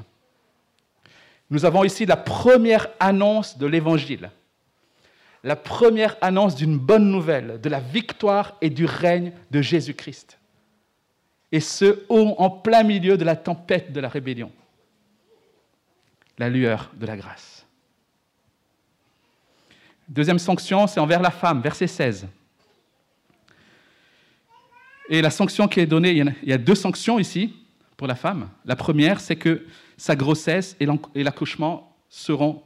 Nous 1.49 1.65
avons 1.65 1.84
ici 1.84 2.06
la 2.06 2.15
première 2.15 2.88
annonce 3.01 3.58
de 3.58 3.65
l'évangile 3.65 4.32
la 5.43 5.58
première 5.58 6.15
annonce 6.21 6.56
d'une 6.56 6.78
bonne 6.78 7.12
nouvelle, 7.12 7.60
de 7.60 7.69
la 7.69 7.82
victoire 7.82 8.58
et 8.62 8.69
du 8.69 8.86
règne 8.86 9.34
de 9.51 9.62
Jésus-Christ. 9.62 10.39
Et 11.51 11.60
ce, 11.60 12.04
en 12.10 12.49
plein 12.49 12.84
milieu 12.84 13.17
de 13.17 13.25
la 13.25 13.36
tempête 13.36 13.91
de 13.91 13.99
la 13.99 14.08
rébellion. 14.08 14.51
La 16.38 16.50
lueur 16.50 16.91
de 16.95 17.06
la 17.06 17.15
grâce. 17.15 17.65
Deuxième 20.08 20.39
sanction, 20.39 20.86
c'est 20.88 21.00
envers 21.00 21.21
la 21.21 21.32
femme, 21.32 21.62
verset 21.62 21.88
16. 21.88 22.28
Et 25.10 25.21
la 25.21 25.30
sanction 25.30 25.67
qui 25.67 25.80
est 25.80 25.86
donnée, 25.86 26.12
il 26.12 26.50
y 26.50 26.54
a 26.54 26.58
deux 26.58 26.76
sanctions 26.76 27.19
ici 27.19 27.56
pour 27.98 28.08
la 28.08 28.15
femme. 28.15 28.50
La 28.65 28.76
première, 28.76 29.19
c'est 29.19 29.36
que 29.36 29.65
sa 29.98 30.15
grossesse 30.15 30.76
et 30.80 31.24
l'accouchement 31.24 31.95
seront 32.10 32.63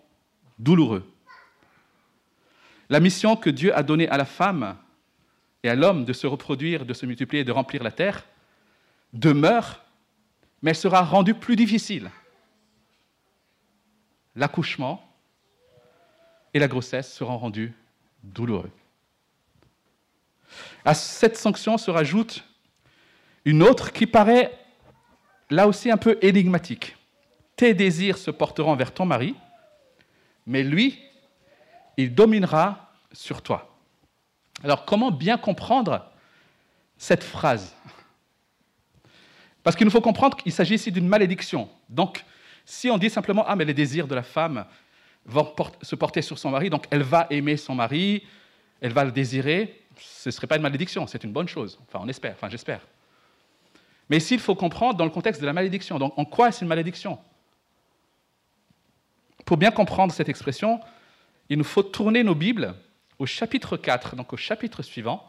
douloureux. 0.57 1.09
La 2.89 2.99
mission 2.99 3.35
que 3.35 3.49
Dieu 3.49 3.75
a 3.75 3.83
donnée 3.83 4.09
à 4.09 4.17
la 4.17 4.25
femme 4.25 4.75
et 5.63 5.69
à 5.69 5.75
l'homme 5.75 6.05
de 6.05 6.13
se 6.13 6.25
reproduire, 6.25 6.85
de 6.85 6.93
se 6.93 7.05
multiplier, 7.05 7.43
de 7.43 7.51
remplir 7.51 7.83
la 7.83 7.91
terre, 7.91 8.25
demeure, 9.13 9.83
mais 10.61 10.71
elle 10.71 10.75
sera 10.75 11.03
rendue 11.03 11.35
plus 11.35 11.55
difficile. 11.55 12.09
L'accouchement 14.39 15.03
et 16.53 16.59
la 16.59 16.69
grossesse 16.69 17.13
seront 17.13 17.37
rendus 17.37 17.73
douloureux. 18.23 18.71
À 20.85 20.93
cette 20.93 21.35
sanction 21.35 21.77
se 21.77 21.91
rajoute 21.91 22.45
une 23.43 23.61
autre 23.61 23.91
qui 23.91 24.07
paraît 24.07 24.57
là 25.49 25.67
aussi 25.67 25.91
un 25.91 25.97
peu 25.97 26.17
énigmatique. 26.21 26.95
Tes 27.57 27.73
désirs 27.73 28.17
se 28.17 28.31
porteront 28.31 28.77
vers 28.77 28.93
ton 28.93 29.05
mari, 29.05 29.35
mais 30.45 30.63
lui, 30.63 31.03
il 31.97 32.15
dominera 32.15 32.93
sur 33.11 33.41
toi. 33.41 33.75
Alors 34.63 34.85
comment 34.85 35.11
bien 35.11 35.37
comprendre 35.37 36.09
cette 36.97 37.25
phrase? 37.25 37.75
Parce 39.63 39.75
qu'il 39.75 39.83
nous 39.83 39.91
faut 39.91 39.99
comprendre 39.99 40.37
qu'il 40.37 40.53
s'agit 40.53 40.75
ici 40.75 40.93
d'une 40.93 41.09
malédiction. 41.09 41.69
Donc, 41.89 42.23
si 42.69 42.91
on 42.91 42.99
dit 42.99 43.09
simplement 43.09 43.43
Ah, 43.47 43.55
mais 43.55 43.65
les 43.65 43.73
désirs 43.73 44.07
de 44.07 44.13
la 44.13 44.21
femme 44.21 44.63
vont 45.25 45.53
se 45.81 45.95
porter 45.95 46.21
sur 46.21 46.37
son 46.37 46.51
mari, 46.51 46.69
donc 46.69 46.85
elle 46.91 47.01
va 47.01 47.25
aimer 47.31 47.57
son 47.57 47.73
mari, 47.73 48.23
elle 48.79 48.93
va 48.93 49.03
le 49.03 49.11
désirer, 49.11 49.81
ce 49.97 50.29
ne 50.29 50.31
serait 50.31 50.45
pas 50.45 50.55
une 50.55 50.61
malédiction, 50.61 51.07
c'est 51.07 51.23
une 51.23 51.31
bonne 51.31 51.47
chose. 51.47 51.79
Enfin, 51.87 51.99
on 52.03 52.07
espère, 52.07 52.33
enfin, 52.33 52.47
j'espère. 52.47 52.81
Mais 54.07 54.17
ici, 54.17 54.35
il 54.35 54.39
faut 54.39 54.53
comprendre 54.53 54.95
dans 54.97 55.03
le 55.03 55.09
contexte 55.09 55.41
de 55.41 55.47
la 55.47 55.53
malédiction. 55.53 55.97
Donc, 55.97 56.13
en 56.17 56.25
quoi 56.25 56.49
est-ce 56.49 56.61
une 56.63 56.67
malédiction? 56.67 57.17
Pour 59.45 59.57
bien 59.57 59.71
comprendre 59.71 60.13
cette 60.13 60.29
expression, 60.29 60.79
il 61.49 61.57
nous 61.57 61.63
faut 61.63 61.83
tourner 61.83 62.23
nos 62.23 62.35
Bibles 62.35 62.75
au 63.17 63.25
chapitre 63.25 63.77
4, 63.77 64.15
donc 64.15 64.31
au 64.31 64.37
chapitre 64.37 64.83
suivant. 64.83 65.27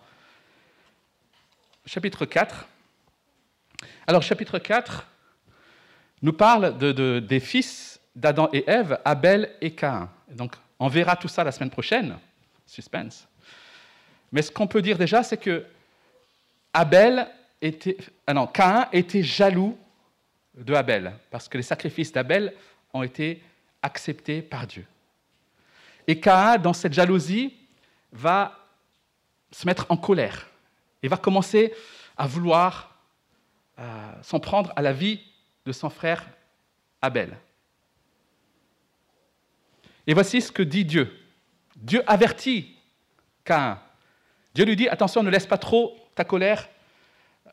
Chapitre 1.87 2.26
4. 2.26 2.66
Alors, 4.07 4.22
chapitre 4.22 4.59
4 4.59 5.07
nous 6.22 6.33
parle 6.33 6.76
des 6.78 7.40
fils 7.40 8.00
d'Adam 8.14 8.48
et 8.52 8.68
Ève, 8.68 8.98
Abel 9.04 9.54
et 9.61 9.72
Caïn. 9.72 10.09
Donc, 10.28 10.54
on 10.78 10.88
verra 10.88 11.16
tout 11.16 11.28
ça 11.28 11.44
la 11.44 11.52
semaine 11.52 11.70
prochaine. 11.70 12.16
Suspense. 12.66 13.26
Mais 14.33 14.42
ce 14.42 14.50
qu'on 14.50 14.66
peut 14.66 14.83
dire 14.83 14.98
déjà, 14.98 15.22
c'est 15.22 15.37
que 15.37 15.64
Abel 16.72 17.26
était, 17.61 17.96
ah 18.26 18.35
non, 18.35 18.46
Caïn 18.46 18.88
était 18.92 19.22
jaloux 19.22 19.76
de 20.56 20.74
Abel, 20.74 21.12
parce 21.30 21.48
que 21.48 21.56
les 21.56 21.62
sacrifices 21.62 22.12
d'Abel 22.12 22.54
ont 22.92 23.02
été 23.02 23.42
acceptés 23.83 24.42
par 24.42 24.66
Dieu. 24.66 24.87
Et 26.06 26.20
Caïn, 26.20 26.59
dans 26.59 26.72
cette 26.72 26.92
jalousie, 26.92 27.54
va 28.12 28.59
se 29.50 29.66
mettre 29.66 29.87
en 29.88 29.96
colère 29.96 30.48
et 31.02 31.09
va 31.09 31.16
commencer 31.16 31.72
à 32.16 32.26
vouloir 32.26 32.94
euh, 33.78 34.12
s'en 34.22 34.40
prendre 34.40 34.72
à 34.76 34.83
la 34.83 34.92
vie 34.92 35.20
de 35.64 35.73
son 35.73 35.90
frère 35.90 36.27
Abel. 37.03 37.37
Et 40.07 40.14
voici 40.14 40.40
ce 40.40 40.51
que 40.53 40.62
dit 40.62 40.85
Dieu. 40.85 41.12
Dieu 41.77 42.03
avertit 42.07 42.77
Caïn. 43.44 43.79
Dieu 44.55 44.64
lui 44.64 44.77
dit, 44.77 44.88
attention, 44.88 45.23
ne 45.23 45.31
laisse 45.31 45.46
pas 45.46 45.59
trop 45.59 45.96
ta 46.14 46.25
colère, 46.25 46.68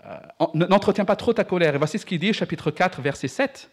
euh, 0.05 0.17
n'entretiens 0.53 1.05
pas 1.05 1.15
trop 1.15 1.33
ta 1.33 1.43
colère. 1.43 1.75
Et 1.75 1.77
voici 1.77 1.99
ce 1.99 2.05
qu'il 2.05 2.19
dit, 2.19 2.33
chapitre 2.33 2.71
4, 2.71 3.01
verset 3.01 3.27
7. 3.27 3.69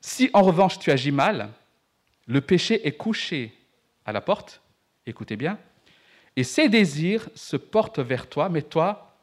Si 0.00 0.30
en 0.32 0.42
revanche 0.42 0.78
tu 0.78 0.90
agis 0.90 1.12
mal, 1.12 1.50
le 2.26 2.40
péché 2.40 2.86
est 2.86 2.96
couché 2.96 3.54
à 4.04 4.12
la 4.12 4.20
porte, 4.20 4.60
écoutez 5.06 5.36
bien, 5.36 5.58
et 6.36 6.44
ses 6.44 6.68
désirs 6.68 7.28
se 7.34 7.56
portent 7.56 7.98
vers 7.98 8.28
toi, 8.28 8.50
toi, 8.68 9.16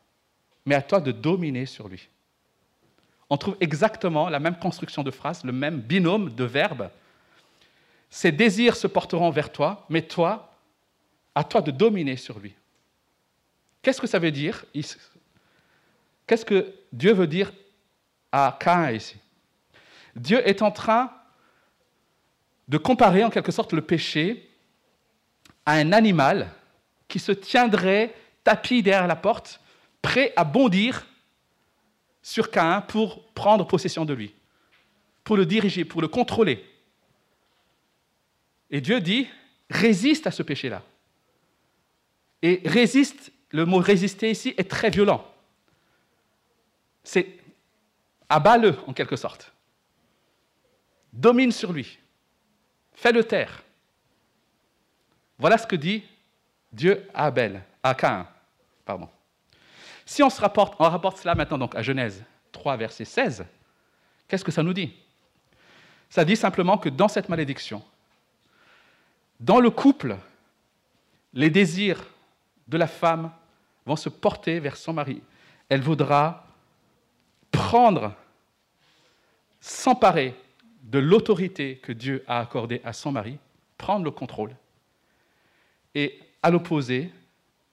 mais 0.65 0.75
à 0.75 0.81
toi 0.81 0.99
de 0.99 1.11
dominer 1.11 1.65
sur 1.65 1.87
lui. 1.87 2.09
On 3.29 3.37
trouve 3.37 3.57
exactement 3.59 4.29
la 4.29 4.39
même 4.39 4.57
construction 4.57 5.03
de 5.03 5.11
phrase, 5.11 5.43
le 5.43 5.51
même 5.51 5.79
binôme 5.79 6.33
de 6.33 6.43
verbes. 6.43 6.89
Ses 8.09 8.31
désirs 8.31 8.75
se 8.75 8.87
porteront 8.87 9.29
vers 9.29 9.51
toi, 9.51 9.85
mais 9.89 10.01
toi, 10.01 10.53
à 11.35 11.43
toi 11.43 11.61
de 11.61 11.71
dominer 11.71 12.15
sur 12.15 12.39
lui. 12.39 12.53
Qu'est-ce 13.81 14.01
que 14.01 14.07
ça 14.07 14.19
veut 14.19 14.31
dire 14.31 14.65
Qu'est-ce 16.25 16.45
que 16.45 16.73
Dieu 16.91 17.13
veut 17.13 17.27
dire 17.27 17.51
à 18.31 18.57
Cain 18.59 18.91
ici? 18.91 19.17
Dieu 20.15 20.45
est 20.47 20.61
en 20.61 20.71
train 20.71 21.11
de 22.67 22.77
comparer 22.77 23.23
en 23.23 23.29
quelque 23.29 23.51
sorte 23.51 23.73
le 23.73 23.81
péché 23.81 24.49
à 25.65 25.73
un 25.73 25.93
animal 25.93 26.49
qui 27.07 27.19
se 27.19 27.31
tiendrait 27.31 28.13
tapis 28.43 28.81
derrière 28.81 29.07
la 29.07 29.15
porte, 29.15 29.59
prêt 30.01 30.33
à 30.35 30.43
bondir 30.43 31.05
sur 32.27 32.51
Cain 32.51 32.81
pour 32.81 33.23
prendre 33.27 33.65
possession 33.65 34.03
de 34.03 34.13
lui, 34.13 34.35
pour 35.23 35.37
le 35.37 35.45
diriger, 35.45 35.85
pour 35.85 36.01
le 36.01 36.09
contrôler. 36.09 36.61
Et 38.69 38.81
Dieu 38.81 38.99
dit, 38.99 39.29
résiste 39.69 40.27
à 40.27 40.31
ce 40.31 40.43
péché-là. 40.43 40.83
Et 42.41 42.61
résiste, 42.65 43.31
le 43.51 43.65
mot 43.65 43.77
résister 43.77 44.29
ici 44.29 44.53
est 44.57 44.69
très 44.69 44.89
violent. 44.89 45.25
C'est 47.01 47.37
abat-le 48.27 48.75
en 48.87 48.91
quelque 48.91 49.15
sorte. 49.15 49.53
Domine 51.13 51.53
sur 51.53 51.71
lui. 51.71 51.97
Fais-le 52.91 53.23
taire. 53.23 53.63
Voilà 55.37 55.57
ce 55.57 55.65
que 55.65 55.77
dit 55.77 56.03
Dieu 56.73 57.07
à 57.13 57.27
Abel, 57.27 57.63
à 57.81 57.95
Cain. 57.95 58.27
Pardon. 58.83 59.07
Si 60.07 60.23
on, 60.23 60.29
se 60.29 60.39
rapporte, 60.39 60.73
on 60.79 60.85
rapporte 60.85 61.17
cela 61.17 61.35
maintenant 61.35 61.57
donc 61.57 61.75
à 61.75 61.81
Genèse 61.81 62.23
3, 62.53 62.77
verset 62.77 63.03
16, 63.03 63.45
qu'est-ce 64.29 64.45
que 64.45 64.53
ça 64.53 64.63
nous 64.63 64.71
dit? 64.71 64.93
Ça 66.09 66.23
dit 66.23 66.37
simplement 66.37 66.77
que 66.77 66.87
dans 66.87 67.09
cette 67.09 67.27
malédiction, 67.27 67.83
dans 69.41 69.59
le 69.59 69.69
couple, 69.69 70.15
les 71.33 71.49
désirs 71.49 72.01
de 72.69 72.77
la 72.77 72.87
femme 72.87 73.31
vont 73.85 73.97
se 73.97 74.07
porter 74.07 74.61
vers 74.61 74.77
son 74.77 74.93
mari. 74.93 75.21
Elle 75.67 75.81
voudra 75.81 76.47
prendre, 77.51 78.15
s'emparer 79.59 80.33
de 80.83 80.99
l'autorité 80.99 81.79
que 81.79 81.91
Dieu 81.91 82.23
a 82.27 82.39
accordée 82.39 82.79
à 82.85 82.93
son 82.93 83.11
mari, 83.11 83.37
prendre 83.77 84.05
le 84.05 84.11
contrôle. 84.11 84.55
Et 85.95 86.17
à 86.41 86.49
l'opposé, 86.49 87.11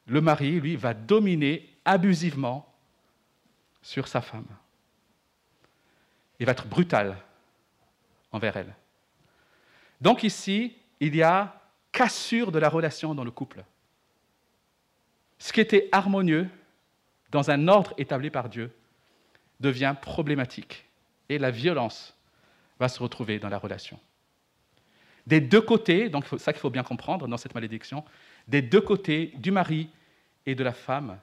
le 0.09 0.21
mari, 0.21 0.59
lui, 0.59 0.75
va 0.75 0.95
dominer 0.95 1.71
abusivement 1.85 2.73
sur 3.83 4.09
sa 4.09 4.21
femme. 4.21 4.47
Il 6.39 6.47
va 6.47 6.53
être 6.53 6.67
brutal 6.67 7.17
envers 8.33 8.57
elle. 8.57 8.75
Donc 10.01 10.23
ici, 10.23 10.77
il 11.01 11.15
y 11.15 11.23
a 11.23 11.61
cassure 11.93 12.51
de 12.51 12.59
la 12.59 12.69
relation 12.69 13.15
dans 13.15 13.25
le 13.25 13.31
couple. 13.31 13.65
Ce 15.39 15.53
qui 15.53 15.61
était 15.61 15.89
harmonieux 15.93 16.49
dans 17.31 17.51
un 17.51 17.69
ordre 17.69 17.95
établi 17.99 18.31
par 18.31 18.49
Dieu 18.49 18.75
devient 19.61 19.95
problématique 20.01 20.85
et 21.29 21.39
la 21.39 21.51
violence 21.51 22.17
va 22.79 22.89
se 22.89 23.03
retrouver 23.03 23.39
dans 23.39 23.49
la 23.49 23.59
relation. 23.59 23.99
Des 25.27 25.41
deux 25.41 25.61
côtés, 25.61 26.09
donc 26.09 26.27
ça 26.39 26.53
qu'il 26.53 26.61
faut 26.61 26.71
bien 26.71 26.83
comprendre 26.83 27.27
dans 27.29 27.37
cette 27.37 27.55
malédiction, 27.55 28.05
des 28.47 28.61
deux 28.61 28.81
côtés, 28.81 29.33
du 29.37 29.51
mari 29.51 29.89
et 30.45 30.55
de 30.55 30.65
la 30.65 30.73
femme, 30.73 31.19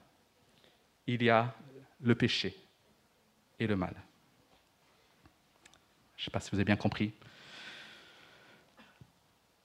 il 1.08 1.24
y 1.24 1.30
a 1.30 1.54
le 2.02 2.16
péché 2.16 2.56
et 3.60 3.68
le 3.68 3.76
mal. 3.76 3.94
Je 6.16 6.22
ne 6.22 6.26
sais 6.26 6.32
pas 6.32 6.40
si 6.40 6.52
vous 6.52 6.58
avez 6.58 6.66
bien 6.66 6.76
compris. 6.76 7.14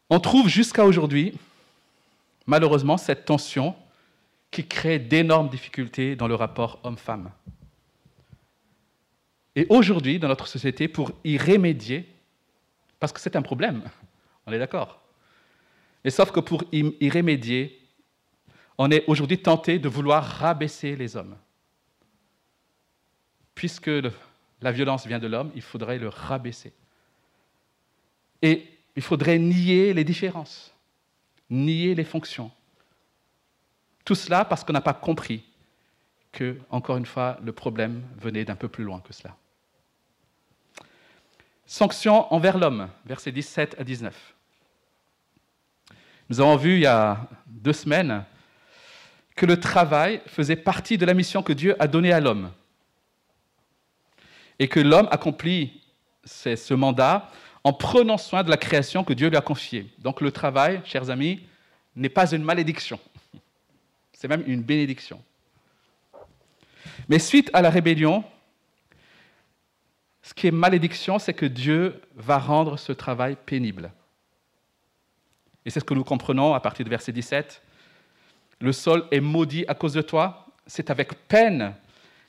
On 0.08 0.20
trouve 0.20 0.48
jusqu'à 0.48 0.84
aujourd'hui, 0.84 1.36
malheureusement, 2.46 2.96
cette 2.96 3.24
tension 3.24 3.74
qui 4.50 4.66
crée 4.66 4.98
d'énormes 4.98 5.48
difficultés 5.48 6.16
dans 6.16 6.28
le 6.28 6.34
rapport 6.34 6.78
homme-femme. 6.84 7.30
Et 9.54 9.66
aujourd'hui, 9.68 10.18
dans 10.18 10.28
notre 10.28 10.46
société, 10.46 10.86
pour 10.88 11.12
y 11.24 11.38
remédier, 11.38 12.08
parce 13.00 13.12
que 13.12 13.20
c'est 13.20 13.36
un 13.36 13.42
problème, 13.42 13.82
on 14.46 14.52
est 14.52 14.58
d'accord. 14.58 15.00
Et 16.04 16.10
sauf 16.10 16.30
que 16.30 16.40
pour 16.40 16.64
y 16.72 17.10
remédier, 17.10 17.85
on 18.78 18.90
est 18.90 19.04
aujourd'hui 19.06 19.38
tenté 19.38 19.78
de 19.78 19.88
vouloir 19.88 20.24
rabaisser 20.24 20.96
les 20.96 21.16
hommes. 21.16 21.36
Puisque 23.54 23.90
la 24.60 24.72
violence 24.72 25.06
vient 25.06 25.18
de 25.18 25.26
l'homme, 25.26 25.50
il 25.54 25.62
faudrait 25.62 25.98
le 25.98 26.08
rabaisser. 26.08 26.72
Et 28.42 28.66
il 28.94 29.02
faudrait 29.02 29.38
nier 29.38 29.94
les 29.94 30.04
différences, 30.04 30.74
nier 31.48 31.94
les 31.94 32.04
fonctions. 32.04 32.50
Tout 34.04 34.14
cela 34.14 34.44
parce 34.44 34.62
qu'on 34.62 34.72
n'a 34.72 34.80
pas 34.80 34.94
compris 34.94 35.42
que, 36.32 36.58
encore 36.70 36.96
une 36.96 37.06
fois, 37.06 37.38
le 37.42 37.52
problème 37.52 38.02
venait 38.18 38.44
d'un 38.44 38.56
peu 38.56 38.68
plus 38.68 38.84
loin 38.84 39.00
que 39.00 39.12
cela. 39.12 39.34
Sanctions 41.66 42.32
envers 42.32 42.58
l'homme, 42.58 42.88
versets 43.06 43.32
17 43.32 43.76
à 43.78 43.84
19. 43.84 44.34
Nous 46.28 46.40
avons 46.40 46.56
vu 46.56 46.74
il 46.74 46.80
y 46.80 46.86
a 46.86 47.26
deux 47.46 47.72
semaines 47.72 48.24
que 49.36 49.46
le 49.46 49.60
travail 49.60 50.20
faisait 50.26 50.56
partie 50.56 50.98
de 50.98 51.06
la 51.06 51.14
mission 51.14 51.42
que 51.42 51.52
Dieu 51.52 51.76
a 51.78 51.86
donnée 51.86 52.12
à 52.12 52.20
l'homme. 52.20 52.50
Et 54.58 54.68
que 54.68 54.80
l'homme 54.80 55.08
accomplit 55.10 55.82
ce 56.24 56.74
mandat 56.74 57.30
en 57.62 57.72
prenant 57.72 58.16
soin 58.16 58.42
de 58.42 58.50
la 58.50 58.56
création 58.56 59.04
que 59.04 59.12
Dieu 59.12 59.28
lui 59.28 59.36
a 59.36 59.42
confiée. 59.42 59.92
Donc 59.98 60.20
le 60.20 60.32
travail, 60.32 60.80
chers 60.84 61.10
amis, 61.10 61.40
n'est 61.94 62.08
pas 62.08 62.32
une 62.32 62.42
malédiction, 62.42 62.98
c'est 64.12 64.28
même 64.28 64.42
une 64.46 64.62
bénédiction. 64.62 65.22
Mais 67.08 67.18
suite 67.18 67.50
à 67.52 67.62
la 67.62 67.70
rébellion, 67.70 68.24
Ce 70.22 70.34
qui 70.34 70.48
est 70.48 70.50
malédiction, 70.50 71.20
c'est 71.20 71.34
que 71.34 71.46
Dieu 71.46 72.00
va 72.16 72.38
rendre 72.38 72.80
ce 72.80 72.90
travail 72.90 73.36
pénible. 73.46 73.92
Et 75.64 75.70
c'est 75.70 75.78
ce 75.78 75.84
que 75.84 75.94
nous 75.94 76.02
comprenons 76.02 76.52
à 76.52 76.58
partir 76.58 76.84
du 76.84 76.90
verset 76.90 77.12
17. 77.12 77.62
Le 78.60 78.72
sol 78.72 79.06
est 79.10 79.20
maudit 79.20 79.64
à 79.68 79.74
cause 79.74 79.92
de 79.92 80.02
toi. 80.02 80.46
C'est 80.66 80.90
avec 80.90 81.28
peine 81.28 81.74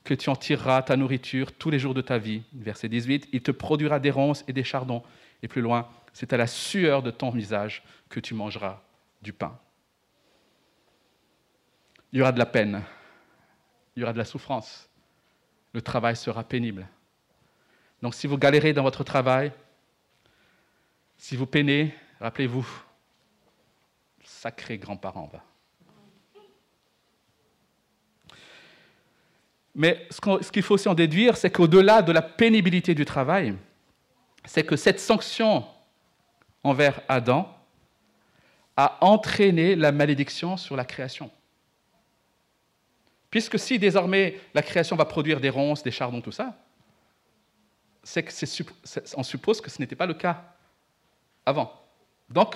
que 0.03 0.13
tu 0.13 0.29
en 0.29 0.35
tireras 0.35 0.81
ta 0.81 0.95
nourriture 0.95 1.51
tous 1.53 1.69
les 1.69 1.79
jours 1.79 1.93
de 1.93 2.01
ta 2.01 2.17
vie. 2.17 2.43
Verset 2.53 2.89
18. 2.89 3.29
Il 3.33 3.41
te 3.41 3.51
produira 3.51 3.99
des 3.99 4.11
ronces 4.11 4.43
et 4.47 4.53
des 4.53 4.63
chardons. 4.63 5.03
Et 5.43 5.47
plus 5.47 5.61
loin, 5.61 5.89
c'est 6.13 6.33
à 6.33 6.37
la 6.37 6.47
sueur 6.47 7.03
de 7.03 7.11
ton 7.11 7.29
visage 7.29 7.83
que 8.09 8.19
tu 8.19 8.33
mangeras 8.33 8.81
du 9.21 9.33
pain. 9.33 9.57
Il 12.11 12.19
y 12.19 12.21
aura 12.21 12.31
de 12.31 12.39
la 12.39 12.45
peine. 12.45 12.83
Il 13.95 14.01
y 14.01 14.03
aura 14.03 14.13
de 14.13 14.17
la 14.17 14.25
souffrance. 14.25 14.89
Le 15.73 15.81
travail 15.81 16.15
sera 16.15 16.43
pénible. 16.43 16.87
Donc 18.01 18.15
si 18.15 18.27
vous 18.27 18.37
galérez 18.37 18.73
dans 18.73 18.83
votre 18.83 19.03
travail, 19.03 19.51
si 21.17 21.35
vous 21.35 21.47
peinez, 21.47 21.93
rappelez-vous, 22.19 22.67
sacré 24.23 24.77
grand-parent 24.77 25.29
va. 25.33 25.43
Mais 29.77 30.07
ce 30.09 30.51
qu'il 30.51 30.63
faut 30.63 30.73
aussi 30.73 30.89
en 30.89 30.95
déduire, 30.95 31.37
c'est 31.37 31.51
qu'au-delà 31.51 32.01
de 32.01 32.11
la 32.11 32.23
pénibilité 32.23 32.95
du 32.95 33.05
travail, 33.05 33.55
c'est 34.43 34.63
que 34.63 34.75
cette 34.75 34.99
sanction 34.99 35.63
envers 36.63 36.99
Adam 37.07 37.47
a 38.75 38.97
entraîné 39.01 39.75
la 39.75 39.91
malédiction 39.91 40.57
sur 40.57 40.75
la 40.75 40.83
création. 40.83 41.29
Puisque 43.29 43.59
si 43.59 43.77
désormais 43.77 44.39
la 44.55 44.63
création 44.63 44.95
va 44.95 45.05
produire 45.05 45.39
des 45.39 45.49
ronces, 45.49 45.83
des 45.83 45.91
chardons, 45.91 46.21
tout 46.21 46.31
ça, 46.31 46.57
c'est 48.01 48.23
qu'on 48.23 49.23
suppose 49.23 49.61
que 49.61 49.69
ce 49.69 49.79
n'était 49.79 49.95
pas 49.95 50.07
le 50.07 50.15
cas 50.15 50.43
avant. 51.45 51.71
Donc, 52.29 52.55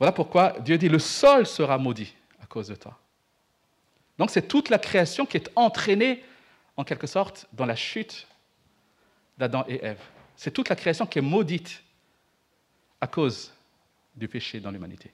voilà 0.00 0.10
pourquoi 0.10 0.58
Dieu 0.58 0.76
dit 0.76 0.88
le 0.88 0.98
sol 0.98 1.46
sera 1.46 1.78
maudit 1.78 2.16
à 2.42 2.46
cause 2.46 2.66
de 2.66 2.74
toi. 2.74 2.98
Donc 4.18 4.30
c'est 4.30 4.48
toute 4.48 4.70
la 4.70 4.78
création 4.78 5.26
qui 5.26 5.36
est 5.36 5.50
entraînée, 5.56 6.24
en 6.76 6.84
quelque 6.84 7.06
sorte, 7.06 7.46
dans 7.52 7.66
la 7.66 7.76
chute 7.76 8.26
d'Adam 9.38 9.64
et 9.68 9.84
Ève. 9.84 10.00
C'est 10.36 10.50
toute 10.50 10.68
la 10.68 10.76
création 10.76 11.06
qui 11.06 11.18
est 11.18 11.22
maudite 11.22 11.82
à 13.00 13.06
cause 13.06 13.52
du 14.14 14.28
péché 14.28 14.60
dans 14.60 14.70
l'humanité. 14.70 15.12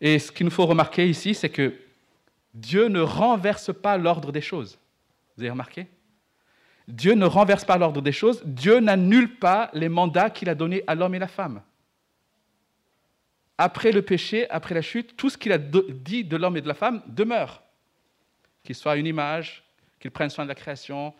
Et 0.00 0.18
ce 0.18 0.30
qu'il 0.30 0.44
nous 0.44 0.52
faut 0.52 0.66
remarquer 0.66 1.08
ici, 1.08 1.34
c'est 1.34 1.48
que 1.48 1.74
Dieu 2.52 2.88
ne 2.88 3.00
renverse 3.00 3.72
pas 3.74 3.96
l'ordre 3.96 4.32
des 4.32 4.42
choses. 4.42 4.78
Vous 5.36 5.42
avez 5.42 5.50
remarqué? 5.50 5.86
Dieu 6.88 7.14
ne 7.14 7.26
renverse 7.26 7.64
pas 7.64 7.78
l'ordre 7.78 8.00
des 8.00 8.12
choses, 8.12 8.42
Dieu 8.44 8.78
n'annule 8.78 9.38
pas 9.38 9.70
les 9.72 9.88
mandats 9.88 10.30
qu'il 10.30 10.48
a 10.48 10.54
donnés 10.54 10.84
à 10.86 10.94
l'homme 10.94 11.14
et 11.14 11.18
la 11.18 11.26
femme. 11.26 11.62
Après 13.58 13.92
le 13.92 14.02
péché, 14.02 14.48
après 14.50 14.74
la 14.74 14.82
chute, 14.82 15.16
tout 15.16 15.30
ce 15.30 15.38
qu'il 15.38 15.52
a 15.52 15.58
dit 15.58 16.24
de 16.24 16.36
l'homme 16.36 16.56
et 16.56 16.60
de 16.60 16.68
la 16.68 16.74
femme 16.74 17.02
demeure. 17.06 17.62
Qu'il 18.62 18.74
soit 18.74 18.96
une 18.96 19.06
image, 19.06 19.64
qu'il 19.98 20.10
prenne 20.10 20.28
soin 20.28 20.44
de 20.44 20.48
la 20.48 20.54
création, 20.54 21.14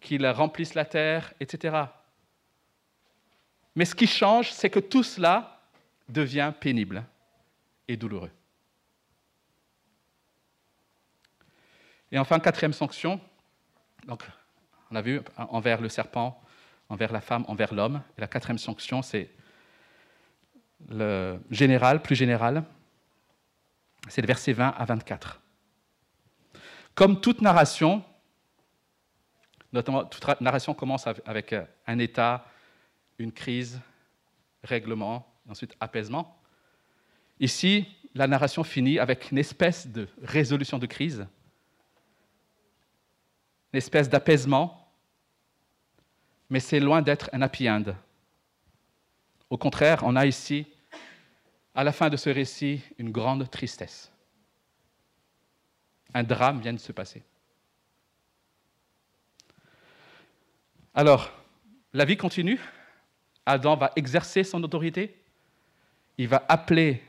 qu'il 0.00 0.26
remplisse 0.26 0.74
la 0.74 0.84
terre, 0.84 1.32
etc. 1.40 1.84
Mais 3.74 3.84
ce 3.84 3.94
qui 3.94 4.06
change, 4.06 4.50
c'est 4.52 4.70
que 4.70 4.80
tout 4.80 5.02
cela 5.02 5.60
devient 6.08 6.52
pénible 6.58 7.04
et 7.88 7.96
douloureux. 7.96 8.30
Et 12.12 12.18
enfin, 12.18 12.40
quatrième 12.40 12.72
sanction, 12.72 13.20
donc 14.06 14.24
on 14.90 14.96
a 14.96 15.02
vu 15.02 15.20
envers 15.36 15.80
le 15.80 15.88
serpent, 15.88 16.42
envers 16.88 17.12
la 17.12 17.20
femme, 17.20 17.44
envers 17.46 17.72
l'homme. 17.72 18.02
La 18.18 18.26
quatrième 18.26 18.58
sanction, 18.58 19.02
c'est 19.02 19.30
le 20.88 21.38
général, 21.50 22.02
plus 22.02 22.16
général. 22.16 22.64
C'est 24.08 24.22
le 24.22 24.26
verset 24.26 24.52
20 24.52 24.68
à 24.68 24.84
24. 24.84 25.40
Comme 26.94 27.20
toute 27.20 27.42
narration, 27.42 28.02
notamment 29.72 30.04
toute 30.04 30.40
narration 30.40 30.74
commence 30.74 31.06
avec 31.06 31.54
un 31.86 31.98
état, 31.98 32.46
une 33.18 33.32
crise, 33.32 33.80
règlement, 34.64 35.26
ensuite 35.48 35.76
apaisement. 35.80 36.36
Ici, 37.38 37.86
la 38.14 38.26
narration 38.26 38.64
finit 38.64 38.98
avec 38.98 39.30
une 39.30 39.38
espèce 39.38 39.86
de 39.86 40.08
résolution 40.22 40.78
de 40.78 40.86
crise, 40.86 41.26
une 43.72 43.78
espèce 43.78 44.08
d'apaisement 44.08 44.80
mais 46.50 46.60
c'est 46.60 46.80
loin 46.80 47.00
d'être 47.00 47.30
un 47.32 47.40
happy 47.40 47.70
end. 47.70 47.84
Au 49.50 49.58
contraire, 49.58 50.02
on 50.04 50.14
a 50.14 50.26
ici, 50.26 50.66
à 51.74 51.82
la 51.82 51.92
fin 51.92 52.08
de 52.08 52.16
ce 52.16 52.30
récit, 52.30 52.82
une 52.98 53.10
grande 53.10 53.50
tristesse. 53.50 54.12
Un 56.14 56.22
drame 56.22 56.60
vient 56.60 56.72
de 56.72 56.78
se 56.78 56.92
passer. 56.92 57.22
Alors, 60.94 61.30
la 61.92 62.04
vie 62.04 62.16
continue. 62.16 62.60
Adam 63.44 63.76
va 63.76 63.92
exercer 63.96 64.44
son 64.44 64.62
autorité. 64.62 65.16
Il 66.18 66.28
va 66.28 66.44
appeler, 66.48 67.02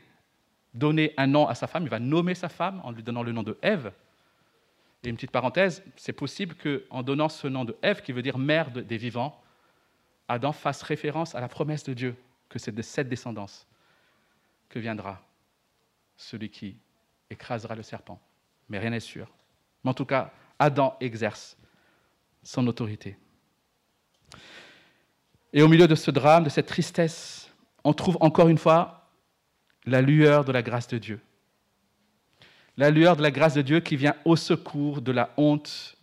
donner 0.74 1.14
un 1.16 1.26
nom 1.26 1.46
à 1.46 1.54
sa 1.54 1.66
femme. 1.66 1.84
Il 1.84 1.90
va 1.90 2.00
nommer 2.00 2.34
sa 2.34 2.48
femme 2.48 2.80
en 2.84 2.90
lui 2.90 3.02
donnant 3.02 3.22
le 3.22 3.32
nom 3.32 3.42
de 3.42 3.56
Ève. 3.62 3.92
Et 5.04 5.08
une 5.08 5.16
petite 5.16 5.32
parenthèse, 5.32 5.82
c'est 5.96 6.12
possible 6.12 6.54
qu'en 6.54 7.02
donnant 7.02 7.28
ce 7.28 7.46
nom 7.48 7.64
de 7.64 7.76
Ève, 7.82 8.02
qui 8.02 8.12
veut 8.12 8.22
dire 8.22 8.38
mère 8.38 8.70
des 8.70 8.96
vivants, 8.96 9.40
Adam 10.28 10.52
fasse 10.52 10.82
référence 10.82 11.34
à 11.34 11.40
la 11.40 11.48
promesse 11.48 11.84
de 11.84 11.92
Dieu, 11.92 12.16
que 12.52 12.58
c'est 12.58 12.72
de 12.72 12.82
cette 12.82 13.08
descendance 13.08 13.66
que 14.68 14.78
viendra 14.78 15.20
celui 16.16 16.50
qui 16.50 16.76
écrasera 17.30 17.74
le 17.74 17.82
serpent. 17.82 18.20
Mais 18.68 18.78
rien 18.78 18.90
n'est 18.90 19.00
sûr. 19.00 19.28
Mais 19.82 19.90
en 19.90 19.94
tout 19.94 20.04
cas, 20.04 20.32
Adam 20.58 20.96
exerce 21.00 21.56
son 22.42 22.66
autorité. 22.66 23.16
Et 25.52 25.62
au 25.62 25.68
milieu 25.68 25.88
de 25.88 25.94
ce 25.94 26.10
drame, 26.10 26.44
de 26.44 26.48
cette 26.48 26.66
tristesse, 26.66 27.50
on 27.82 27.92
trouve 27.92 28.16
encore 28.20 28.48
une 28.48 28.58
fois 28.58 29.10
la 29.84 30.00
lueur 30.00 30.44
de 30.44 30.52
la 30.52 30.62
grâce 30.62 30.86
de 30.88 30.98
Dieu 30.98 31.20
la 32.76 32.90
lueur 32.90 33.16
de 33.16 33.22
la 33.22 33.30
grâce 33.30 33.54
de 33.54 33.62
Dieu 33.62 33.80
qui 33.80 33.96
vient 33.96 34.16
au 34.24 34.36
secours 34.36 35.02
de 35.02 35.12
la 35.12 35.32
honte 35.36 35.96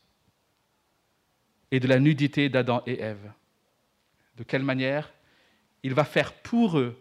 et 1.71 1.79
de 1.79 1.87
la 1.87 1.99
nudité 1.99 2.49
d'Adam 2.49 2.81
et 2.85 2.99
Ève. 2.99 3.31
De 4.37 4.43
quelle 4.43 4.63
manière? 4.63 5.11
Il 5.83 5.93
va 5.93 6.03
faire 6.03 6.33
pour 6.33 6.77
eux 6.79 6.99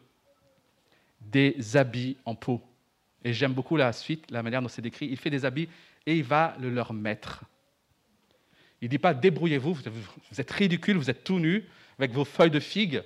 des 1.21 1.77
habits 1.77 2.17
en 2.25 2.35
peau. 2.35 2.63
Et 3.25 3.33
j'aime 3.33 3.53
beaucoup 3.53 3.77
la 3.77 3.93
suite, 3.93 4.31
la 4.31 4.43
manière 4.43 4.63
dont 4.63 4.69
c'est 4.69 4.83
décrit. 4.83 5.07
Il 5.07 5.17
fait 5.17 5.31
des 5.31 5.45
habits 5.45 5.69
et 6.07 6.17
il 6.17 6.25
va 6.25 6.57
le 6.61 6.71
leur 6.71 6.93
mettre. 6.93 7.43
Il 8.81 8.85
ne 8.85 8.91
dit 8.91 8.99
pas 8.99 9.15
débrouillez-vous, 9.15 9.75
vous 9.75 10.41
êtes 10.41 10.51
ridicule, 10.51 10.97
vous 10.97 11.11
êtes 11.11 11.25
tout 11.25 11.41
nu 11.41 11.65
avec 11.99 12.13
vos 12.13 12.25
feuilles 12.25 12.51
de 12.51 12.61
figues. 12.61 13.03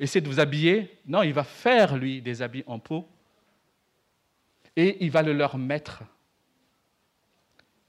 Essayez 0.00 0.20
de 0.20 0.28
vous 0.28 0.40
habiller. 0.40 0.98
Non, 1.06 1.22
il 1.22 1.32
va 1.32 1.44
faire, 1.44 1.96
lui, 1.96 2.20
des 2.20 2.42
habits 2.42 2.64
en 2.66 2.78
peau 2.78 3.08
et 4.76 5.04
il 5.04 5.10
va 5.10 5.22
le 5.22 5.32
leur 5.32 5.56
mettre. 5.56 6.02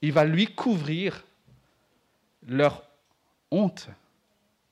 Il 0.00 0.12
va 0.12 0.24
lui 0.24 0.46
couvrir 0.46 1.24
leur 2.46 2.88
honte. 3.50 3.88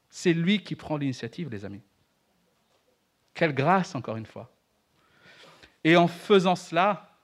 C'est 0.08 0.32
lui 0.32 0.62
qui 0.62 0.74
prend 0.74 0.96
l'initiative, 0.96 1.50
les 1.50 1.64
amis. 1.64 1.82
Quelle 3.36 3.54
grâce, 3.54 3.94
encore 3.94 4.16
une 4.16 4.24
fois. 4.24 4.50
Et 5.84 5.94
en 5.94 6.08
faisant 6.08 6.56
cela, 6.56 7.14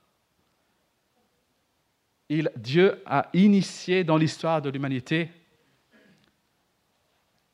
Dieu 2.55 3.01
a 3.05 3.29
initié 3.33 4.03
dans 4.03 4.15
l'histoire 4.15 4.61
de 4.61 4.69
l'humanité 4.69 5.29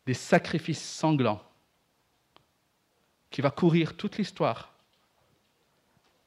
des 0.06 0.14
sacrifices 0.14 0.84
sanglants 0.84 1.42
qui 3.32 3.40
va 3.40 3.50
courir 3.50 3.96
toute 3.96 4.18
l'histoire 4.18 4.74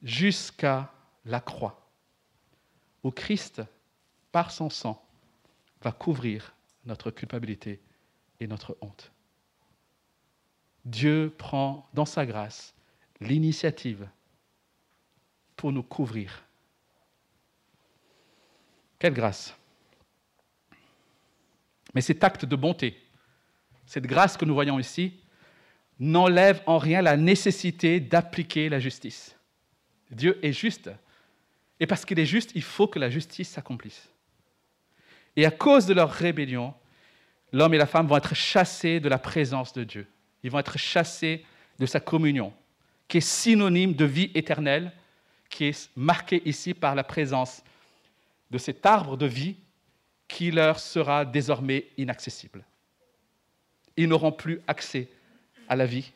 jusqu'à 0.01 0.91
la 1.25 1.39
croix, 1.39 1.87
où 3.03 3.11
Christ, 3.11 3.61
par 4.31 4.49
son 4.49 4.71
sang, 4.71 5.05
va 5.81 5.91
couvrir 5.91 6.55
notre 6.85 7.11
culpabilité 7.11 7.79
et 8.39 8.47
notre 8.47 8.75
honte. 8.81 9.12
Dieu 10.85 11.33
prend 11.37 11.87
dans 11.93 12.05
sa 12.05 12.25
grâce 12.25 12.73
l'initiative 13.19 14.07
pour 15.55 15.71
nous 15.71 15.83
couvrir. 15.83 16.43
Quelle 18.99 19.13
grâce. 19.13 19.55
Mais 21.93 22.01
cet 22.01 22.23
acte 22.23 22.45
de 22.45 22.55
bonté, 22.55 22.97
cette 23.85 24.07
grâce 24.07 24.35
que 24.35 24.45
nous 24.45 24.53
voyons 24.53 24.79
ici, 24.79 25.19
n'enlève 25.99 26.61
en 26.65 26.77
rien 26.77 27.01
la 27.01 27.17
nécessité 27.17 27.99
d'appliquer 27.99 28.67
la 28.67 28.79
justice. 28.79 29.37
Dieu 30.11 30.39
est 30.43 30.53
juste 30.53 30.89
et 31.79 31.87
parce 31.87 32.05
qu'il 32.05 32.19
est 32.19 32.25
juste, 32.25 32.51
il 32.55 32.61
faut 32.61 32.87
que 32.87 32.99
la 32.99 33.09
justice 33.09 33.49
s'accomplisse. 33.49 34.09
Et 35.35 35.45
à 35.45 35.51
cause 35.51 35.85
de 35.85 35.93
leur 35.93 36.11
rébellion, 36.11 36.73
l'homme 37.51 37.73
et 37.73 37.77
la 37.77 37.85
femme 37.85 38.07
vont 38.07 38.17
être 38.17 38.35
chassés 38.35 38.99
de 38.99 39.09
la 39.09 39.17
présence 39.17 39.73
de 39.73 39.83
Dieu. 39.83 40.07
Ils 40.43 40.51
vont 40.51 40.59
être 40.59 40.77
chassés 40.77 41.45
de 41.79 41.85
sa 41.85 41.99
communion, 41.99 42.53
qui 43.07 43.17
est 43.17 43.21
synonyme 43.21 43.93
de 43.93 44.05
vie 44.05 44.31
éternelle, 44.35 44.91
qui 45.49 45.65
est 45.65 45.89
marquée 45.95 46.41
ici 46.45 46.73
par 46.73 46.95
la 46.95 47.03
présence 47.03 47.63
de 48.51 48.57
cet 48.57 48.85
arbre 48.85 49.17
de 49.17 49.25
vie 49.25 49.55
qui 50.27 50.51
leur 50.51 50.79
sera 50.79 51.25
désormais 51.25 51.85
inaccessible. 51.97 52.63
Ils 53.95 54.07
n'auront 54.07 54.31
plus 54.31 54.61
accès 54.67 55.07
à 55.67 55.75
la 55.75 55.85
vie 55.85 56.11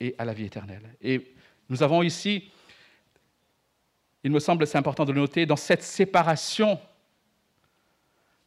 et 0.00 0.14
à 0.18 0.24
la 0.24 0.32
vie 0.32 0.46
éternelle. 0.46 0.94
Et 1.02 1.34
nous 1.68 1.82
avons 1.82 2.02
ici, 2.02 2.50
il 4.24 4.30
me 4.30 4.40
semble 4.40 4.66
c'est 4.66 4.78
important 4.78 5.04
de 5.04 5.12
le 5.12 5.20
noter, 5.20 5.46
dans 5.46 5.56
cette 5.56 5.82
séparation, 5.82 6.80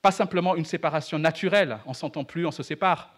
pas 0.01 0.11
simplement 0.11 0.55
une 0.55 0.65
séparation 0.65 1.19
naturelle, 1.19 1.79
on 1.85 1.91
ne 1.91 1.95
s'entend 1.95 2.23
plus, 2.23 2.45
on 2.45 2.51
se 2.51 2.63
sépare. 2.63 3.13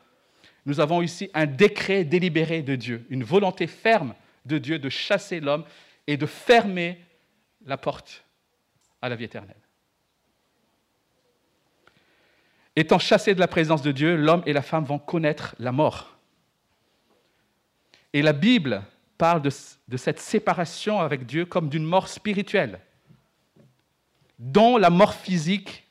Nous 0.66 0.80
avons 0.80 1.01
ici 1.01 1.30
un 1.34 1.45
décret 1.45 2.03
délibéré 2.03 2.62
de 2.62 2.76
Dieu, 2.76 3.05
une 3.09 3.24
volonté 3.24 3.68
ferme 3.68 4.14
de 4.45 4.57
Dieu 4.57 4.80
de 4.80 4.89
chasser 4.89 5.39
l'homme 5.39 5.66
et 6.07 6.18
de 6.18 6.26
fermer 6.26 6.99
la 7.66 7.78
porte 7.78 8.24
à 9.01 9.09
la 9.09 9.16
vie 9.16 9.26
éternelle. 9.26 9.55
Étant 12.76 12.99
chassés 12.99 13.36
de 13.36 13.39
la 13.39 13.47
présence 13.47 13.82
de 13.82 13.91
Dieu, 13.91 14.16
l'homme 14.16 14.43
et 14.45 14.53
la 14.53 14.62
femme 14.62 14.86
vont 14.86 14.99
connaître 14.99 15.55
la 15.59 15.72
mort. 15.72 16.18
Et 18.14 18.22
la 18.22 18.34
Bible 18.34 18.84
parle 19.18 19.41
de, 19.41 19.97
cette 19.97 20.20
séparation 20.20 20.99
avec 20.99 21.26
Dieu 21.26 21.45
comme 21.45 21.70
d'une 21.70 21.84
mort 21.84 22.07
spirituelle, 22.07 22.80
dont 24.39 24.78
la 24.78 24.89
mort 24.89 25.14
physique 25.14 25.88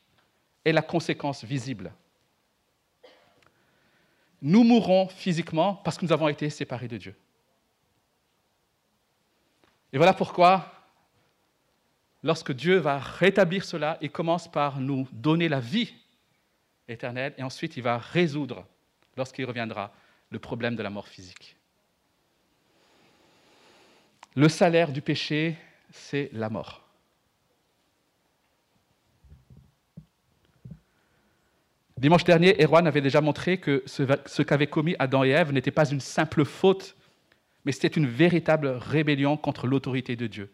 est 0.65 0.73
la 0.73 0.83
conséquence 0.83 1.45
visible. 1.45 1.93
Nous 4.43 4.65
mourrons 4.65 5.09
physiquement 5.09 5.75
parce 5.75 5.99
que 5.99 6.05
nous 6.05 6.13
avons 6.13 6.29
été 6.29 6.49
séparés 6.51 6.89
de 6.89 6.97
Dieu. 6.97 7.15
Et 9.93 9.97
voilà 9.97 10.15
pourquoi, 10.15 10.73
lorsque 12.23 12.53
Dieu 12.53 12.79
va 12.79 12.99
rétablir 12.99 13.65
cela, 13.65 13.99
il 14.01 14.11
commence 14.11 14.51
par 14.51 14.81
nous 14.81 15.09
donner 15.13 15.49
la 15.49 15.61
vie 15.61 15.93
éternelle 16.89 17.35
et 17.39 17.43
ensuite 17.43 17.77
il 17.77 17.83
va 17.83 17.99
résoudre, 17.99 18.67
lorsqu'il 19.17 19.45
reviendra, 19.45 19.93
le 20.31 20.39
problème 20.39 20.77
de 20.77 20.83
la 20.83 20.91
mort 20.91 21.09
physique. 21.09 21.57
Le 24.37 24.49
salaire 24.49 24.93
du 24.93 25.03
péché, 25.03 25.57
c'est 25.91 26.31
la 26.33 26.49
mort. 26.49 26.90
Dimanche 32.01 32.25
dernier, 32.25 32.57
Erwan 32.59 32.87
avait 32.87 33.03
déjà 33.03 33.21
montré 33.21 33.59
que 33.59 33.83
ce, 33.85 34.41
qu'avaient 34.41 34.67
commis 34.67 34.97
Adam 34.99 35.23
et 35.23 35.29
Ève 35.29 35.53
n'était 35.53 35.71
pas 35.71 35.85
une 35.85 36.01
simple 36.01 36.47
faute, 36.47 36.97
mais 37.67 37.73
c'était 37.73 37.89
une 37.89 38.07
véritable 38.07 38.69
rébellion 38.69 39.37
contre 39.37 39.67
l'autorité 39.67 40.17
de 40.17 40.27
Dieu. 40.27 40.51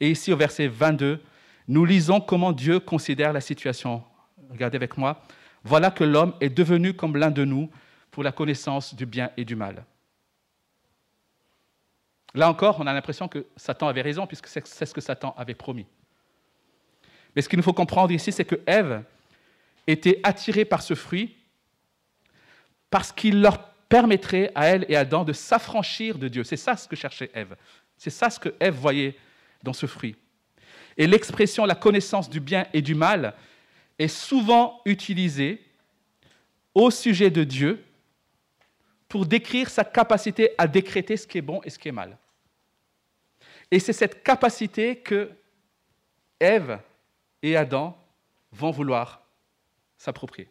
Et 0.00 0.10
ici, 0.10 0.32
au 0.32 0.36
verset 0.36 0.66
22, 0.66 1.22
nous 1.68 1.84
lisons 1.84 2.20
comment 2.20 2.50
Dieu 2.50 2.80
considère 2.80 3.32
la 3.32 3.40
situation. 3.40 4.02
Regardez 4.50 4.74
avec 4.74 4.98
moi. 4.98 5.22
Voilà 5.62 5.92
que 5.92 6.02
l'homme 6.02 6.34
est 6.40 6.50
devenu 6.50 6.92
comme 6.92 7.16
l'un 7.16 7.30
de 7.30 7.44
nous 7.44 7.70
pour 8.10 8.24
la 8.24 8.32
connaissance 8.32 8.96
du 8.96 9.06
bien 9.06 9.30
et 9.36 9.44
du 9.44 9.54
mal. 9.54 9.84
Là 12.34 12.50
encore, 12.50 12.80
on 12.80 12.88
a 12.88 12.92
l'impression 12.92 13.28
que 13.28 13.46
Satan 13.56 13.86
avait 13.86 14.02
raison, 14.02 14.26
puisque 14.26 14.48
c'est 14.48 14.66
ce 14.66 14.92
que 14.92 15.00
Satan 15.00 15.36
avait 15.38 15.54
promis. 15.54 15.86
Mais 17.36 17.42
ce 17.42 17.48
qu'il 17.48 17.58
nous 17.58 17.64
faut 17.64 17.72
comprendre 17.72 18.10
ici, 18.10 18.32
c'est 18.32 18.44
que 18.44 18.60
Ève 18.66 19.04
était 19.86 20.20
attirée 20.22 20.64
par 20.64 20.82
ce 20.82 20.94
fruit 20.94 21.36
parce 22.90 23.12
qu'il 23.12 23.40
leur 23.40 23.72
permettrait 23.88 24.50
à 24.54 24.66
elle 24.66 24.86
et 24.88 24.96
à 24.96 25.00
Adam 25.00 25.24
de 25.24 25.32
s'affranchir 25.32 26.18
de 26.18 26.28
Dieu. 26.28 26.44
C'est 26.44 26.56
ça 26.56 26.76
ce 26.76 26.88
que 26.88 26.96
cherchait 26.96 27.30
Ève. 27.34 27.56
C'est 27.96 28.10
ça 28.10 28.30
ce 28.30 28.38
que 28.38 28.54
Ève 28.60 28.74
voyait 28.74 29.16
dans 29.62 29.72
ce 29.72 29.86
fruit. 29.86 30.16
Et 30.96 31.06
l'expression 31.06 31.64
la 31.64 31.74
connaissance 31.74 32.30
du 32.30 32.40
bien 32.40 32.66
et 32.72 32.82
du 32.82 32.94
mal 32.94 33.34
est 33.98 34.08
souvent 34.08 34.80
utilisée 34.84 35.60
au 36.74 36.90
sujet 36.90 37.30
de 37.30 37.44
Dieu 37.44 37.84
pour 39.08 39.26
décrire 39.26 39.70
sa 39.70 39.84
capacité 39.84 40.50
à 40.58 40.66
décréter 40.66 41.16
ce 41.16 41.26
qui 41.26 41.38
est 41.38 41.42
bon 41.42 41.60
et 41.64 41.70
ce 41.70 41.78
qui 41.78 41.88
est 41.88 41.92
mal. 41.92 42.18
Et 43.70 43.78
c'est 43.78 43.92
cette 43.92 44.22
capacité 44.22 44.96
que 44.96 45.30
Ève 46.40 46.78
et 47.42 47.56
Adam 47.56 47.96
vont 48.52 48.70
vouloir 48.70 49.23
s'approprier. 50.04 50.48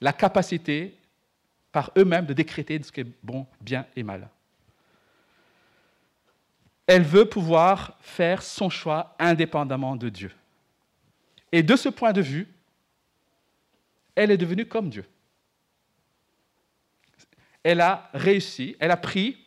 La 0.00 0.12
capacité 0.12 0.96
par 1.72 1.90
eux-mêmes 1.96 2.26
de 2.26 2.32
décréter 2.32 2.80
ce 2.82 2.92
qui 2.92 3.00
est 3.00 3.12
bon, 3.22 3.46
bien 3.60 3.86
et 3.96 4.02
mal. 4.02 4.28
Elle 6.86 7.02
veut 7.02 7.28
pouvoir 7.28 7.96
faire 8.00 8.42
son 8.42 8.70
choix 8.70 9.16
indépendamment 9.18 9.96
de 9.96 10.08
Dieu. 10.08 10.30
Et 11.50 11.62
de 11.62 11.74
ce 11.74 11.88
point 11.88 12.12
de 12.12 12.20
vue, 12.20 12.46
elle 14.14 14.30
est 14.30 14.36
devenue 14.36 14.66
comme 14.66 14.88
Dieu. 14.88 15.04
Elle 17.62 17.80
a 17.80 18.10
réussi, 18.12 18.76
elle 18.78 18.90
a 18.90 18.96
pris 18.96 19.38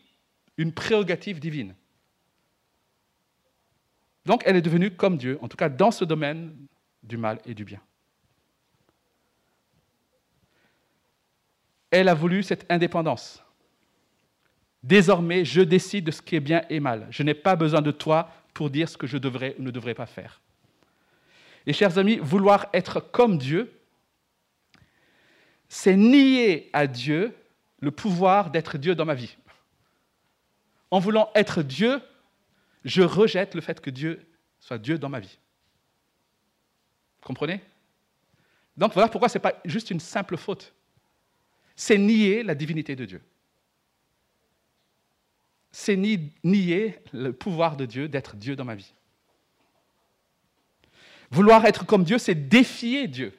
une 0.58 0.74
prérogative 0.74 1.40
divine. 1.40 1.76
Donc 4.26 4.42
elle 4.46 4.56
est 4.56 4.62
devenue 4.62 4.92
comme 4.92 5.18
Dieu, 5.18 5.38
en 5.42 5.48
tout 5.48 5.58
cas 5.58 5.70
dans 5.70 5.92
ce 5.92 6.04
domaine 6.04 6.56
du 7.04 7.18
mal 7.18 7.40
et 7.46 7.54
du 7.54 7.64
bien. 7.64 7.82
Elle 11.96 12.10
a 12.10 12.14
voulu 12.14 12.44
cette 12.44 12.70
indépendance. 12.70 13.42
Désormais, 14.84 15.46
je 15.46 15.62
décide 15.62 16.04
de 16.04 16.12
ce 16.12 16.22
qui 16.22 16.36
est 16.36 16.42
bien 16.42 16.66
et 16.70 16.82
mal. 16.82 17.08
Je 17.10 17.24
n'ai 17.24 17.34
pas 17.34 17.56
besoin 17.56 17.82
de 17.82 17.92
toi 17.92 18.30
pour 18.54 18.70
dire 18.70 18.90
ce 18.90 18.98
que 18.98 19.08
je 19.08 19.18
devrais 19.18 19.56
ou 19.58 19.64
ne 19.64 19.72
devrais 19.72 19.94
pas 19.94 20.06
faire. 20.06 20.42
Et 21.66 21.72
chers 21.72 21.98
amis, 21.98 22.18
vouloir 22.18 22.68
être 22.74 23.00
comme 23.00 23.38
Dieu, 23.38 23.72
c'est 25.70 25.96
nier 25.96 26.70
à 26.74 26.86
Dieu 26.86 27.34
le 27.80 27.92
pouvoir 27.92 28.50
d'être 28.50 28.78
Dieu 28.78 28.94
dans 28.94 29.06
ma 29.06 29.16
vie. 29.16 29.38
En 30.92 31.00
voulant 31.00 31.32
être 31.34 31.64
Dieu, 31.64 32.02
je 32.84 33.04
rejette 33.04 33.56
le 33.56 33.62
fait 33.62 33.80
que 33.80 33.90
Dieu 33.90 34.22
soit 34.60 34.80
Dieu 34.80 35.00
dans 35.00 35.10
ma 35.10 35.22
vie. 35.22 35.40
Comprenez? 37.22 37.62
Donc 38.76 38.92
voilà 38.92 39.08
pourquoi 39.08 39.30
ce 39.30 39.38
n'est 39.38 39.42
pas 39.42 39.54
juste 39.64 39.92
une 39.92 40.02
simple 40.02 40.36
faute. 40.36 40.74
C'est 41.76 41.98
nier 41.98 42.44
la 42.44 42.56
divinité 42.56 42.96
de 42.96 43.06
Dieu. 43.06 43.22
C'est 45.72 45.98
nier 45.98 47.00
le 47.12 47.34
pouvoir 47.34 47.76
de 47.76 47.86
Dieu 47.86 48.08
d'être 48.08 48.36
Dieu 48.38 48.56
dans 48.56 48.64
ma 48.64 48.76
vie. 48.76 48.94
Vouloir 51.32 51.66
être 51.66 51.86
comme 51.86 52.06
Dieu, 52.06 52.18
c'est 52.18 52.36
défier 52.36 53.08
Dieu. 53.08 53.38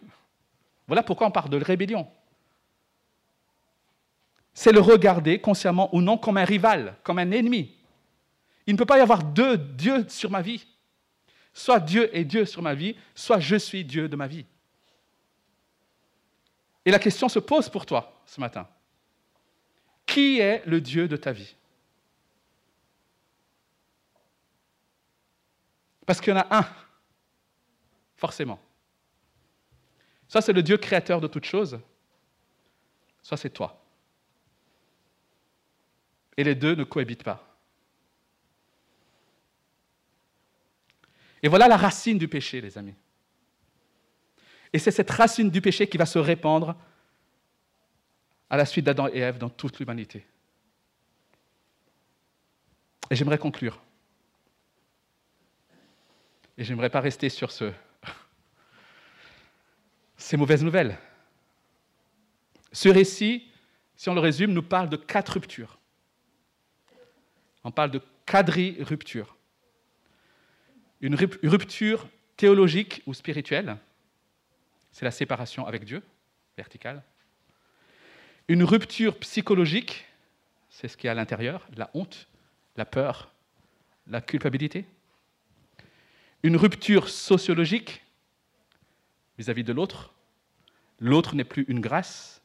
Voilà 0.86 1.02
pourquoi 1.02 1.26
on 1.26 1.30
parle 1.30 1.48
de 1.48 1.56
rébellion. 1.62 2.06
C'est 4.52 4.72
le 4.72 4.80
regarder, 4.80 5.40
consciemment 5.40 5.94
ou 5.94 6.02
non, 6.02 6.18
comme 6.18 6.36
un 6.36 6.44
rival, 6.44 6.96
comme 7.02 7.18
un 7.18 7.30
ennemi. 7.30 7.74
Il 8.66 8.74
ne 8.74 8.78
peut 8.78 8.86
pas 8.86 8.98
y 8.98 9.02
avoir 9.02 9.22
deux 9.22 9.56
dieux 9.56 10.06
sur 10.08 10.30
ma 10.30 10.42
vie. 10.42 10.66
Soit 11.54 11.80
Dieu 11.80 12.14
est 12.14 12.24
Dieu 12.24 12.44
sur 12.44 12.60
ma 12.60 12.74
vie, 12.74 12.96
soit 13.14 13.40
je 13.40 13.56
suis 13.56 13.84
Dieu 13.84 14.08
de 14.08 14.16
ma 14.16 14.26
vie. 14.26 14.44
Et 16.84 16.90
la 16.90 16.98
question 16.98 17.28
se 17.28 17.38
pose 17.38 17.68
pour 17.68 17.86
toi 17.86 18.15
ce 18.26 18.40
matin. 18.40 18.68
Qui 20.04 20.40
est 20.40 20.64
le 20.66 20.80
Dieu 20.80 21.08
de 21.08 21.16
ta 21.16 21.32
vie? 21.32 21.56
Parce 26.04 26.20
qu'il 26.20 26.32
y 26.32 26.36
en 26.36 26.40
a 26.40 26.58
un, 26.58 26.66
forcément. 28.16 28.60
Soit 30.28 30.42
c'est 30.42 30.52
le 30.52 30.62
Dieu 30.62 30.76
créateur 30.76 31.20
de 31.20 31.26
toutes 31.26 31.44
choses, 31.44 31.80
soit 33.22 33.36
c'est 33.36 33.50
toi. 33.50 33.82
Et 36.36 36.44
les 36.44 36.54
deux 36.54 36.74
ne 36.74 36.84
cohabitent 36.84 37.24
pas. 37.24 37.42
Et 41.42 41.48
voilà 41.48 41.68
la 41.68 41.76
racine 41.76 42.18
du 42.18 42.28
péché, 42.28 42.60
les 42.60 42.76
amis. 42.78 42.94
Et 44.72 44.78
c'est 44.78 44.90
cette 44.90 45.10
racine 45.10 45.50
du 45.50 45.60
péché 45.60 45.88
qui 45.88 45.96
va 45.96 46.06
se 46.06 46.18
répandre 46.18 46.76
à 48.48 48.56
la 48.56 48.64
suite 48.64 48.84
d'Adam 48.84 49.08
et 49.08 49.18
Ève 49.18 49.38
dans 49.38 49.48
toute 49.48 49.78
l'humanité. 49.78 50.24
Et 53.10 53.16
j'aimerais 53.16 53.38
conclure. 53.38 53.80
Et 56.58 56.64
j'aimerais 56.64 56.90
pas 56.90 57.00
rester 57.00 57.28
sur 57.28 57.52
ce, 57.52 57.72
ces 60.16 60.36
mauvaises 60.36 60.64
nouvelles. 60.64 60.96
Ce 62.72 62.88
récit, 62.88 63.50
si 63.94 64.08
on 64.08 64.14
le 64.14 64.20
résume, 64.20 64.52
nous 64.52 64.62
parle 64.62 64.88
de 64.88 64.96
quatre 64.96 65.34
ruptures. 65.34 65.78
On 67.64 67.70
parle 67.70 67.90
de 67.90 68.00
quadri-rupture 68.26 69.36
une 71.00 71.14
rupture 71.14 72.08
théologique 72.36 73.02
ou 73.06 73.14
spirituelle, 73.14 73.76
c'est 74.92 75.04
la 75.04 75.10
séparation 75.10 75.66
avec 75.66 75.84
Dieu, 75.84 76.02
verticale. 76.56 77.02
Une 78.48 78.62
rupture 78.62 79.18
psychologique, 79.18 80.06
c'est 80.68 80.86
ce 80.88 80.96
qui 80.96 81.08
est 81.08 81.10
à 81.10 81.14
l'intérieur, 81.14 81.66
la 81.76 81.90
honte, 81.94 82.28
la 82.76 82.84
peur, 82.84 83.32
la 84.06 84.20
culpabilité. 84.20 84.86
Une 86.44 86.56
rupture 86.56 87.08
sociologique 87.08 88.04
vis-à-vis 89.36 89.64
de 89.64 89.72
l'autre. 89.72 90.12
L'autre 91.00 91.34
n'est 91.34 91.44
plus 91.44 91.64
une 91.66 91.80
grâce. 91.80 92.40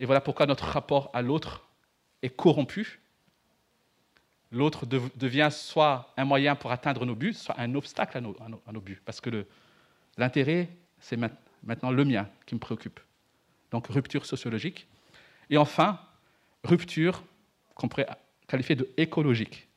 Et 0.00 0.06
voilà 0.06 0.20
pourquoi 0.20 0.46
notre 0.46 0.64
rapport 0.64 1.10
à 1.12 1.20
l'autre 1.20 1.68
est 2.22 2.30
corrompu. 2.30 3.00
L'autre 4.50 4.86
devient 4.86 5.48
soit 5.50 6.14
un 6.16 6.24
moyen 6.24 6.54
pour 6.54 6.72
atteindre 6.72 7.04
nos 7.04 7.14
buts, 7.14 7.34
soit 7.34 7.58
un 7.58 7.74
obstacle 7.74 8.16
à 8.16 8.20
nos, 8.20 8.80
buts. 8.80 9.02
Parce 9.04 9.20
que 9.20 9.44
l'intérêt, 10.16 10.70
c'est 11.00 11.18
maintenant 11.62 11.90
le 11.90 12.04
mien 12.04 12.28
qui 12.46 12.54
me 12.54 12.60
préoccupe. 12.60 13.00
Donc 13.70 13.86
rupture 13.88 14.26
sociologique. 14.26 14.86
Et 15.50 15.56
enfin, 15.56 16.00
rupture 16.64 17.22
qu'on 17.74 17.88
pourrait 17.88 18.08
qualifier 18.46 18.76
de 18.76 18.88
écologique. 18.96 19.68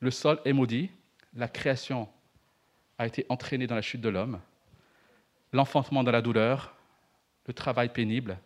Le 0.00 0.10
sol 0.10 0.40
est 0.44 0.52
maudit, 0.52 0.90
la 1.34 1.48
création 1.48 2.08
a 2.98 3.06
été 3.06 3.26
entraînée 3.28 3.66
dans 3.66 3.74
la 3.74 3.82
chute 3.82 4.00
de 4.00 4.08
l'homme, 4.08 4.40
l'enfantement 5.52 6.04
dans 6.04 6.12
la 6.12 6.22
douleur, 6.22 6.74
le 7.46 7.52
travail 7.52 7.88
pénible, 7.88 8.38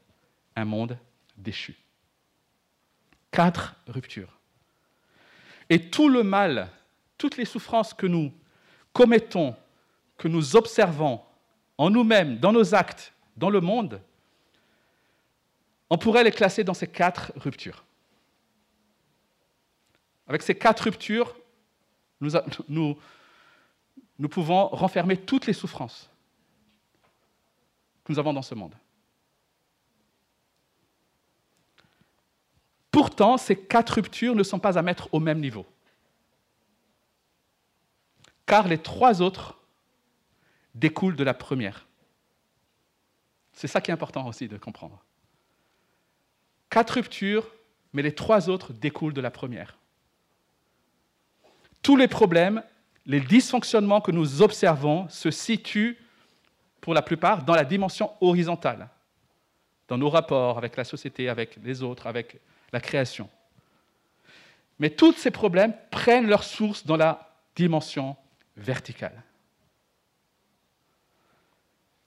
un 0.56 0.64
monde 0.64 0.98
déchu. 1.36 1.76
Quatre 3.30 3.76
ruptures. 3.86 4.38
Et 5.70 5.90
tout 5.90 6.08
le 6.08 6.22
mal, 6.22 6.70
toutes 7.18 7.36
les 7.36 7.44
souffrances 7.44 7.92
que 7.92 8.06
nous 8.06 8.32
commettons, 8.92 9.54
que 10.16 10.28
nous 10.28 10.56
observons 10.56 11.20
en 11.76 11.90
nous-mêmes, 11.90 12.38
dans 12.38 12.52
nos 12.52 12.74
actes, 12.74 13.12
dans 13.36 13.50
le 13.50 13.60
monde, 13.60 14.00
on 15.90 15.98
pourrait 15.98 16.24
les 16.24 16.32
classer 16.32 16.64
dans 16.64 16.74
ces 16.74 16.86
quatre 16.86 17.32
ruptures. 17.36 17.84
Avec 20.26 20.42
ces 20.42 20.54
quatre 20.54 20.80
ruptures, 20.80 21.34
nous, 22.68 22.98
pouvons 24.30 24.68
renfermer 24.68 25.16
toutes 25.16 25.46
les 25.46 25.52
souffrances 25.52 26.10
que 28.04 28.12
nous 28.12 28.18
avons 28.18 28.34
dans 28.34 28.42
ce 28.42 28.54
monde. 28.54 28.74
Pourtant, 32.90 33.38
ces 33.38 33.56
quatre 33.56 33.94
ruptures 33.94 34.34
ne 34.34 34.42
sont 34.42 34.58
pas 34.58 34.78
à 34.78 34.82
mettre 34.82 35.08
au 35.12 35.20
même 35.20 35.40
niveau. 35.40 35.64
Car 38.44 38.66
les 38.66 38.78
trois 38.78 39.22
autres 39.22 39.58
découlent 40.74 41.16
de 41.16 41.24
la 41.24 41.34
première. 41.34 41.86
C'est 43.52 43.68
ça 43.68 43.80
qui 43.80 43.90
est 43.90 43.94
important 43.94 44.26
aussi 44.26 44.48
de 44.48 44.56
comprendre. 44.56 45.02
Quatre 46.70 46.94
ruptures, 46.94 47.46
mais 47.92 48.02
les 48.02 48.14
trois 48.14 48.48
autres 48.48 48.72
découlent 48.72 49.14
de 49.14 49.20
la 49.20 49.30
première. 49.30 49.78
Tous 51.82 51.96
les 51.96 52.08
problèmes, 52.08 52.62
les 53.06 53.20
dysfonctionnements 53.20 54.00
que 54.00 54.10
nous 54.10 54.42
observons 54.42 55.08
se 55.08 55.30
situent, 55.30 55.96
pour 56.80 56.94
la 56.94 57.02
plupart, 57.02 57.44
dans 57.44 57.54
la 57.54 57.64
dimension 57.64 58.12
horizontale, 58.20 58.88
dans 59.88 59.98
nos 59.98 60.10
rapports 60.10 60.58
avec 60.58 60.76
la 60.76 60.84
société, 60.84 61.28
avec 61.28 61.58
les 61.62 61.82
autres, 61.82 62.06
avec 62.06 62.40
la 62.72 62.80
création. 62.80 63.28
Mais 64.78 64.90
tous 64.90 65.12
ces 65.14 65.30
problèmes 65.30 65.74
prennent 65.90 66.28
leur 66.28 66.44
source 66.44 66.86
dans 66.86 66.96
la 66.96 67.34
dimension 67.56 68.16
verticale. 68.56 69.22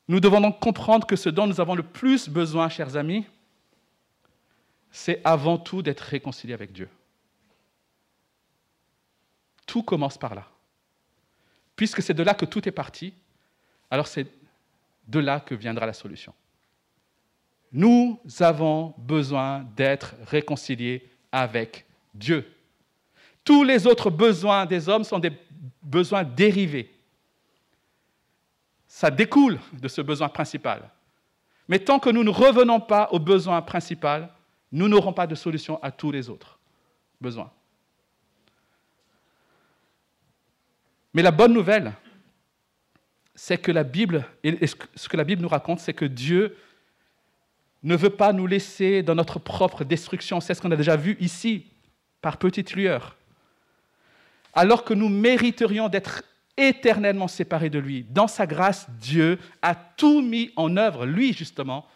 Nous 0.07 0.20
devons 0.20 0.41
donc 0.41 0.59
comprendre 0.59 1.05
que 1.05 1.16
ce 1.16 1.30
dont 1.30 1.47
nous 1.47 1.62
avons 1.62 1.76
le 1.76 1.84
plus 1.84 2.30
besoin, 2.30 2.70
chers 2.70 2.95
amis, 2.95 3.26
c'est 4.91 5.21
avant 5.23 5.57
tout 5.57 5.81
d'être 5.81 6.01
réconciliés 6.01 6.53
avec 6.53 6.71
Dieu. 6.71 6.89
Tout 9.65 9.83
commence 9.83 10.17
par 10.17 10.35
là. 10.35 10.47
Puisque 11.75 12.01
c'est 12.01 12.13
de 12.13 12.23
là 12.23 12.33
que 12.33 12.45
tout 12.45 12.67
est 12.67 12.73
parti, 12.73 13.13
alors 13.89 14.07
c'est 14.07 14.27
de 15.07 15.19
là 15.19 15.39
que 15.39 15.55
viendra 15.55 15.85
la 15.85 15.93
solution. 15.93 16.33
Nous 17.71 18.19
avons 18.41 18.93
besoin 18.97 19.65
d'être 19.75 20.15
réconciliés 20.27 21.09
avec 21.31 21.85
Dieu. 22.13 22.53
Tous 23.43 23.63
les 23.63 23.87
autres 23.87 24.09
besoins 24.09 24.65
des 24.65 24.89
hommes 24.89 25.05
sont 25.05 25.19
des 25.19 25.31
besoins 25.81 26.23
dérivés. 26.23 26.93
Ça 28.87 29.09
découle 29.09 29.57
de 29.73 29.87
ce 29.87 30.01
besoin 30.01 30.27
principal. 30.27 30.89
Mais 31.67 31.79
tant 31.79 31.97
que 31.97 32.09
nous 32.09 32.25
ne 32.25 32.29
revenons 32.29 32.81
pas 32.81 33.07
au 33.11 33.19
besoin 33.19 33.61
principal, 33.61 34.29
nous 34.72 34.88
n'aurons 34.88 35.13
pas 35.13 35.28
de 35.28 35.36
solution 35.36 35.82
à 35.84 35.91
tous 35.91 36.11
les 36.11 36.30
autres 36.30 36.59
besoins. 37.19 37.51
Mais 41.13 41.22
la 41.22 41.32
bonne 41.32 41.53
nouvelle, 41.53 41.93
c'est 43.36 43.57
que 43.57 43.72
la 43.72 43.84
Bible, 43.84 44.26
ce 44.95 45.09
que 45.09 45.17
la 45.17 45.24
Bible 45.24 45.41
nous 45.41 45.49
raconte, 45.49 45.80
c'est 45.80 45.93
que 45.93 46.05
Dieu 46.05 46.55
ne 47.84 47.95
veut 47.95 48.11
pas 48.11 48.32
nous 48.32 48.47
laisser 48.47 49.03
dans 49.03 49.15
notre 49.15 49.39
propre 49.39 49.84
destruction. 49.84 50.39
C'est 50.39 50.53
ce 50.53 50.61
qu'on 50.61 50.72
a 50.72 50.76
déjà 50.76 50.95
vu 50.95 51.17
ici, 51.19 51.65
par 52.22 52.38
petites 52.38 52.74
lueurs. 52.74 53.17
Alors 54.53 54.84
que 54.84 54.93
nous 54.93 55.09
mériterions 55.09 55.89
d'être 55.89 56.24
éternellement 56.55 57.28
séparés 57.28 57.69
de 57.69 57.80
lui, 57.80 58.05
dans 58.09 58.28
sa 58.28 58.45
grâce, 58.45 58.89
Dieu 58.99 59.39
a 59.61 59.74
tout 59.74 60.22
mis 60.22 60.51
en 60.55 60.78
œuvre, 60.78 61.05
lui 61.05 61.34
justement, 61.34 61.88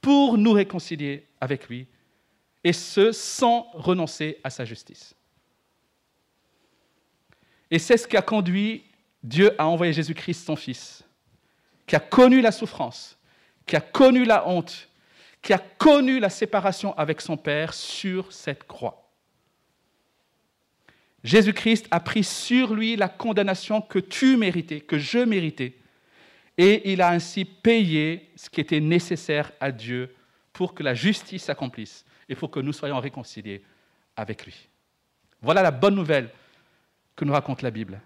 pour 0.00 0.36
nous 0.36 0.52
réconcilier 0.52 1.26
avec 1.40 1.68
lui 1.68 1.86
et 2.62 2.72
ce, 2.72 3.12
sans 3.12 3.70
renoncer 3.72 4.38
à 4.44 4.50
sa 4.50 4.64
justice. 4.64 5.14
Et 7.70 7.78
c'est 7.78 7.96
ce 7.96 8.06
qui 8.06 8.16
a 8.16 8.22
conduit 8.22 8.84
Dieu 9.22 9.54
à 9.58 9.66
envoyer 9.66 9.92
Jésus-Christ, 9.92 10.44
son 10.44 10.56
Fils, 10.56 11.04
qui 11.86 11.96
a 11.96 12.00
connu 12.00 12.40
la 12.40 12.52
souffrance, 12.52 13.18
qui 13.66 13.76
a 13.76 13.80
connu 13.80 14.24
la 14.24 14.48
honte, 14.48 14.88
qui 15.40 15.52
a 15.52 15.58
connu 15.58 16.18
la 16.18 16.28
séparation 16.28 16.96
avec 16.98 17.20
son 17.20 17.36
Père 17.36 17.72
sur 17.72 18.32
cette 18.32 18.66
croix. 18.66 19.08
Jésus-Christ 21.22 21.86
a 21.90 22.00
pris 22.00 22.24
sur 22.24 22.74
lui 22.74 22.96
la 22.96 23.08
condamnation 23.08 23.80
que 23.80 23.98
tu 23.98 24.36
méritais, 24.36 24.80
que 24.80 24.98
je 24.98 25.18
méritais, 25.18 25.76
et 26.58 26.92
il 26.92 27.00
a 27.00 27.10
ainsi 27.10 27.44
payé 27.44 28.30
ce 28.36 28.50
qui 28.50 28.60
était 28.60 28.80
nécessaire 28.80 29.52
à 29.60 29.70
Dieu 29.70 30.14
pour 30.52 30.74
que 30.74 30.82
la 30.82 30.94
justice 30.94 31.44
s'accomplisse 31.44 32.04
il 32.30 32.36
faut 32.36 32.48
que 32.48 32.60
nous 32.60 32.72
soyons 32.72 33.00
réconciliés 33.00 33.62
avec 34.16 34.46
lui. 34.46 34.68
Voilà 35.42 35.62
la 35.62 35.72
bonne 35.72 35.96
nouvelle 35.96 36.30
que 37.16 37.24
nous 37.24 37.32
raconte 37.32 37.62
la 37.62 37.70
Bible. 37.70 38.00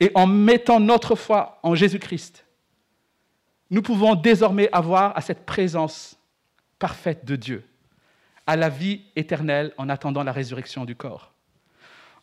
Et 0.00 0.10
en 0.14 0.26
mettant 0.26 0.80
notre 0.80 1.14
foi 1.14 1.60
en 1.62 1.74
Jésus-Christ, 1.74 2.46
nous 3.68 3.82
pouvons 3.82 4.14
désormais 4.14 4.68
avoir 4.72 5.16
à 5.16 5.20
cette 5.20 5.44
présence 5.44 6.18
parfaite 6.78 7.24
de 7.24 7.36
Dieu, 7.36 7.64
à 8.46 8.56
la 8.56 8.70
vie 8.70 9.02
éternelle 9.14 9.74
en 9.76 9.88
attendant 9.90 10.24
la 10.24 10.32
résurrection 10.32 10.84
du 10.84 10.96
corps. 10.96 11.32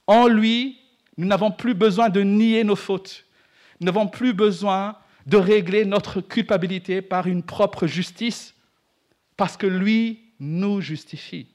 En 0.08 0.28
lui, 0.28 0.80
nous 1.16 1.28
n'avons 1.28 1.52
plus 1.52 1.76
besoin 1.76 2.10
de 2.10 2.22
nier 2.22 2.64
nos 2.64 2.76
fautes. 2.76 3.26
Nous 3.80 3.86
n'avons 3.86 4.08
plus 4.08 4.34
besoin 4.34 4.98
de 5.28 5.38
régler 5.38 5.86
notre 5.86 6.22
culpabilité 6.22 7.02
par 7.02 7.28
une 7.28 7.44
propre 7.44 7.86
justice, 7.86 8.56
parce 9.36 9.58
que 9.58 9.68
lui 9.68 10.27
nous 10.40 10.82
justifie. 10.82 11.48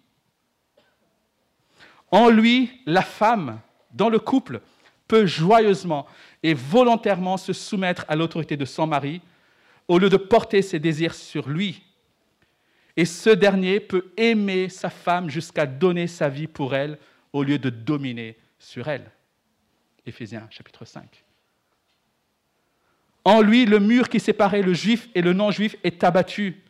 En 2.11 2.28
lui, 2.28 2.70
la 2.87 3.03
femme, 3.03 3.61
dans 3.93 4.09
le 4.09 4.18
couple, 4.18 4.61
peut 5.09 5.26
joyeusement 5.26 6.07
et 6.43 6.55
volontairement 6.55 7.37
se 7.37 7.53
soumettre 7.53 8.05
à 8.09 8.16
l'autorité 8.16 8.57
de 8.57 8.64
son 8.64 8.87
mari 8.87 9.20
au 9.89 9.99
lieu 9.99 10.09
de 10.09 10.16
porter 10.16 10.62
ses 10.62 10.78
désirs 10.78 11.14
sur 11.14 11.49
lui. 11.49 11.83
Et 12.97 13.05
ce 13.05 13.30
dernier 13.30 13.80
peut 13.80 14.12
aimer 14.16 14.68
sa 14.68 14.91
femme 14.91 15.30
jusqu'à 15.30 15.66
donner 15.66 16.07
sa 16.07 16.28
vie 16.28 16.47
pour 16.47 16.74
elle 16.74 16.99
au 17.33 17.43
lieu 17.43 17.59
de 17.59 17.70
dominer 17.70 18.37
sur 18.59 18.89
elle. 18.89 19.11
Éphésiens 20.05 20.47
chapitre 20.51 20.85
5. 20.85 21.24
En 23.24 23.41
lui, 23.41 23.66
le 23.66 23.78
mur 23.78 24.09
qui 24.09 24.20
séparait 24.20 24.62
le 24.62 24.74
juif 24.74 25.09
et 25.14 25.22
le 25.22 25.33
non-juif 25.33 25.76
est 25.85 26.03
abattu 26.05 26.61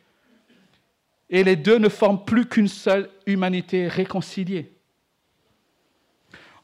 et 1.33 1.43
les 1.43 1.57
deux 1.57 1.79
ne 1.79 1.89
forment 1.89 2.25
plus 2.25 2.47
qu'une 2.47 2.69
seule 2.69 3.09
humanité 3.27 3.89
réconciliée. 3.89 4.71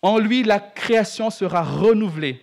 En 0.03 0.19
lui, 0.19 0.45
la 0.45 0.61
création 0.61 1.31
sera 1.31 1.63
renouvelée, 1.63 2.41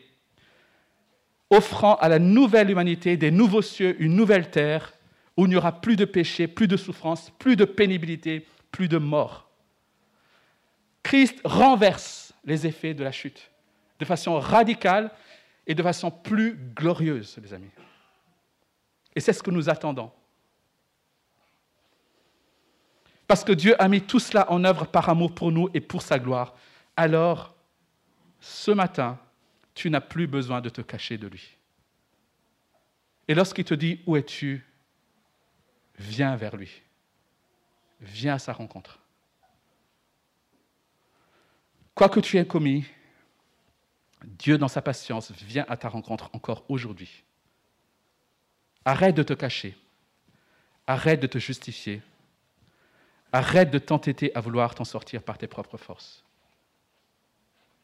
offrant 1.51 1.95
à 1.97 2.09
la 2.09 2.17
nouvelle 2.17 2.71
humanité 2.71 3.15
des 3.15 3.29
nouveaux 3.29 3.61
cieux, 3.61 3.95
une 4.01 4.15
nouvelle 4.15 4.49
terre, 4.49 4.91
où 5.37 5.45
il 5.45 5.49
n'y 5.49 5.55
aura 5.55 5.79
plus 5.79 5.95
de 5.95 6.03
péché, 6.03 6.47
plus 6.47 6.67
de 6.67 6.75
souffrance, 6.75 7.31
plus 7.37 7.55
de 7.55 7.63
pénibilité, 7.63 8.45
plus 8.71 8.87
de 8.87 8.97
mort. 8.97 9.47
Christ 11.03 11.39
renverse 11.45 12.33
les 12.43 12.65
effets 12.65 12.95
de 12.95 13.03
la 13.03 13.11
chute 13.11 13.51
de 13.99 14.05
façon 14.05 14.39
radicale 14.39 15.11
et 15.67 15.75
de 15.75 15.83
façon 15.83 16.09
plus 16.09 16.57
glorieuse, 16.75 17.37
les 17.41 17.53
amis. 17.53 17.69
Et 19.15 19.19
c'est 19.19 19.31
ce 19.31 19.43
que 19.43 19.51
nous 19.51 19.69
attendons. 19.69 20.11
Parce 23.27 23.43
que 23.43 23.51
Dieu 23.51 23.81
a 23.81 23.87
mis 23.87 24.01
tout 24.01 24.19
cela 24.19 24.51
en 24.51 24.63
œuvre 24.63 24.85
par 24.85 25.09
amour 25.09 25.33
pour 25.33 25.51
nous 25.51 25.69
et 25.73 25.81
pour 25.81 26.01
sa 26.01 26.19
gloire. 26.19 26.55
Alors, 26.95 27.55
ce 28.39 28.71
matin, 28.71 29.19
tu 29.73 29.89
n'as 29.89 30.01
plus 30.01 30.27
besoin 30.27 30.61
de 30.61 30.69
te 30.69 30.81
cacher 30.81 31.17
de 31.17 31.27
lui. 31.27 31.57
Et 33.27 33.33
lorsqu'il 33.33 33.65
te 33.65 33.73
dit 33.73 34.01
Où 34.05 34.15
es-tu? 34.15 34.65
Viens 35.97 36.35
vers 36.35 36.55
lui. 36.55 36.81
Viens 38.01 38.35
à 38.35 38.39
sa 38.39 38.53
rencontre. 38.53 38.99
Quoi 41.95 42.09
que 42.09 42.19
tu 42.19 42.37
aies 42.37 42.45
commis, 42.45 42.85
Dieu, 44.25 44.57
dans 44.57 44.67
sa 44.67 44.81
patience, 44.81 45.31
vient 45.31 45.65
à 45.69 45.77
ta 45.77 45.87
rencontre 45.87 46.29
encore 46.33 46.65
aujourd'hui. 46.67 47.23
Arrête 48.83 49.15
de 49.15 49.23
te 49.23 49.33
cacher. 49.33 49.77
Arrête 50.87 51.21
de 51.21 51.27
te 51.27 51.37
justifier. 51.37 52.01
Arrête 53.35 53.69
de 53.69 53.79
t'entêter 53.79 54.33
à 54.33 54.39
vouloir 54.39 54.75
t'en 54.75 54.85
sortir 54.85 55.21
par 55.21 55.37
tes 55.37 55.47
propres 55.47 55.75
forces. 55.75 56.23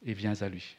Et 0.01 0.13
viens 0.13 0.41
à 0.41 0.47
lui. 0.47 0.77